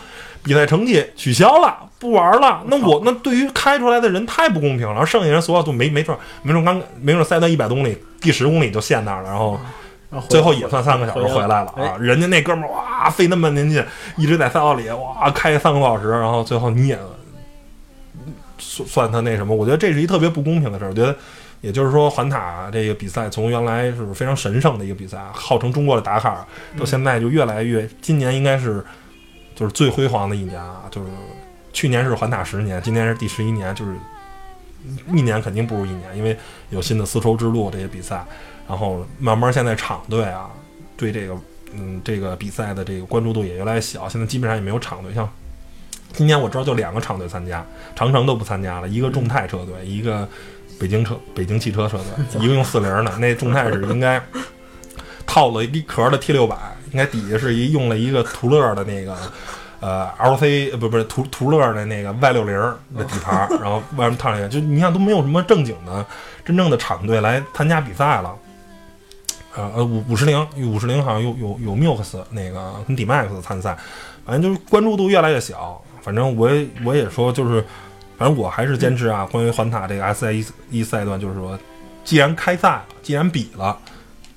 [0.46, 1.76] 比赛成绩取消了。
[1.98, 5.04] 不玩了，那我那对于开出来的人太不公平了。
[5.04, 9.58] 剩下人所有都没没准没准刚没准赛到一百公里，第十公里就陷那儿了，然后
[10.28, 11.96] 最后也算三个小时回来了啊！
[11.98, 13.82] 人家那哥们儿哇费那么半天劲，
[14.18, 16.98] 一直在赛道里哇开三个多小时，然后最后你也
[18.58, 19.56] 算算他那什么？
[19.56, 20.88] 我觉得这是一特别不公平的事儿。
[20.88, 21.16] 我觉得
[21.62, 26.46] 也就是说，环塔这个比赛从原来是非常神圣的一个比赛，号称中国的达卡尔，
[26.78, 28.84] 到现在就越来越，今年应该是
[29.56, 31.08] 就是最辉煌的一年啊，就是。
[31.72, 33.94] 去年是环塔十年，今年是第十一年，就是
[35.12, 36.34] 一年肯定不如一年，因为
[36.70, 38.24] 有新的丝绸之路这些比赛，
[38.66, 40.48] 然后慢慢现在场队啊，
[40.96, 41.36] 对这个
[41.74, 45.28] 嗯这个比赛的这个关注度也越来越小，现在基本上也没有场队，像
[46.14, 47.62] 今年我知道就两个场队参加，
[47.94, 50.26] 长城都不参加了，一个众泰车队，一个
[50.80, 54.18] 北京车北京汽车车队，一个用四零的，那众泰是应该
[55.26, 56.56] 套了一壳的 T 六百，
[56.92, 59.16] 应该底下是一用了一个途乐的那个。
[59.78, 62.54] 呃，LC 不不是途途乐的那个 Y 六零
[62.96, 66.04] 的底盘，然后外面烫一个，就你看都没有什么正经的、
[66.46, 68.34] 真正的厂队来参加比赛了。
[69.54, 73.76] 呃呃，五五十铃五十铃好像有有有 Mux 那个跟 D-Max 参赛，
[74.24, 75.80] 反正就是关注度越来越小。
[76.00, 77.62] 反正我也我也说就是，
[78.16, 81.56] 反正我还是坚持啊，关于环塔这个 S I 一赛段，就是说，
[82.02, 83.78] 既然开赛了，既然比了，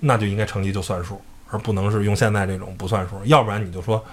[0.02, 1.22] 那就应该成绩就算数，
[1.52, 3.16] 而不能是用现在这种不算数。
[3.26, 4.04] 要不然你就说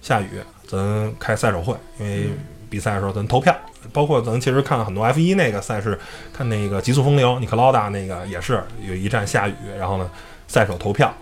[0.00, 0.28] 下雨，
[0.66, 2.30] 咱开赛手会，因为
[2.70, 3.56] 比赛的时候咱投票，
[3.92, 5.98] 包括咱其实看很多 F 一那个赛事，
[6.32, 10.10] 看那个极速风流，尼克劳达那个也是有一站下雨，然后呢。
[10.50, 11.12] 赛手投票，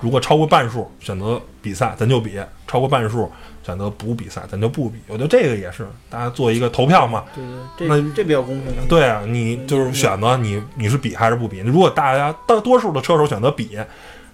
[0.00, 2.32] 如果超过半数选择比赛，咱就比；
[2.66, 3.30] 超过半数
[3.64, 4.98] 选择不比赛，咱就不比。
[5.06, 7.22] 我觉得这个也是大家做一个投票嘛。
[7.32, 7.44] 对
[7.78, 8.72] 对，那这比较公平。
[8.88, 11.60] 对啊，你就是选择你你是比还是不比。
[11.60, 13.78] 如果大家大多数的车手选择比，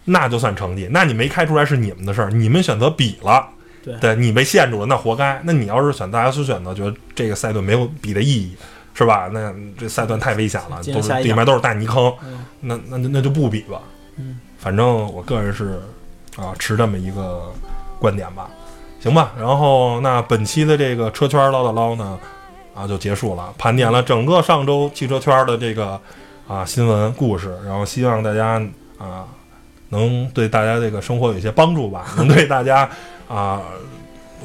[0.08, 0.88] 那就算成绩。
[0.90, 3.46] 那你没开出来是你们的事儿，你们选择比了，
[4.00, 5.40] 对你被限住了，那活该。
[5.44, 8.56] 那你要是选大家所选择，觉得这个赛段没有比的意义，
[8.94, 9.28] 是吧？
[9.32, 12.12] 那这赛段太危险了，都是里面都是大泥坑，
[12.60, 13.80] 那那那就不比吧。
[14.16, 15.80] 嗯，反正我个人是
[16.36, 17.52] 啊持这么一个
[17.98, 18.50] 观点吧，
[19.00, 19.32] 行吧。
[19.38, 22.18] 然后那本期的这个车圈唠叨唠呢
[22.74, 26.00] 啊就结束了，盘点了整个上周汽车圈的这个
[26.48, 28.60] 啊新闻故事，然后希望大家
[28.98, 29.24] 啊
[29.88, 32.88] 能对大家这个生活有一些帮助吧， 能对大家
[33.28, 33.62] 啊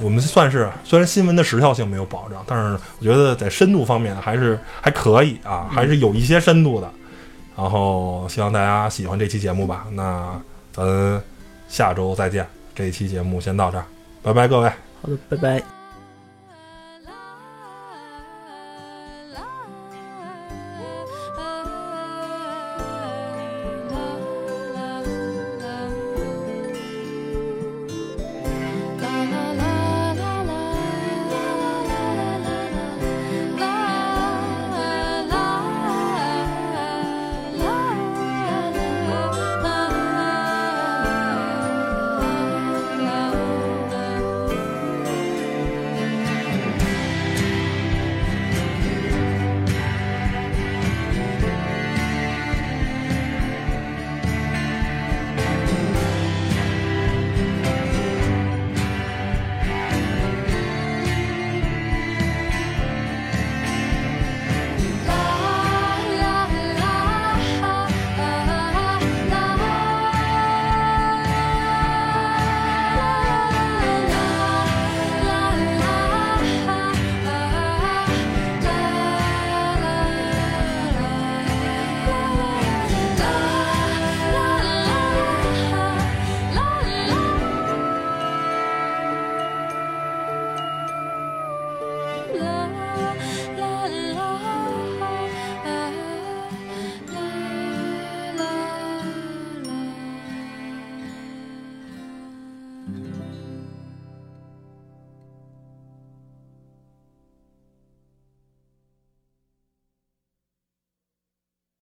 [0.01, 6.89] 我们算是虽然新闻的时效性没有保障，但是我觉得在深度方面还是还可以啊，还是有一些深度的。
[7.55, 9.85] 然后希望大家喜欢这期节目吧。
[9.91, 10.41] 那
[10.71, 11.21] 咱
[11.67, 12.47] 下周再见。
[12.73, 13.85] 这一期节目先到这儿，
[14.23, 14.69] 拜拜，各位。
[14.99, 15.82] 好的，拜拜。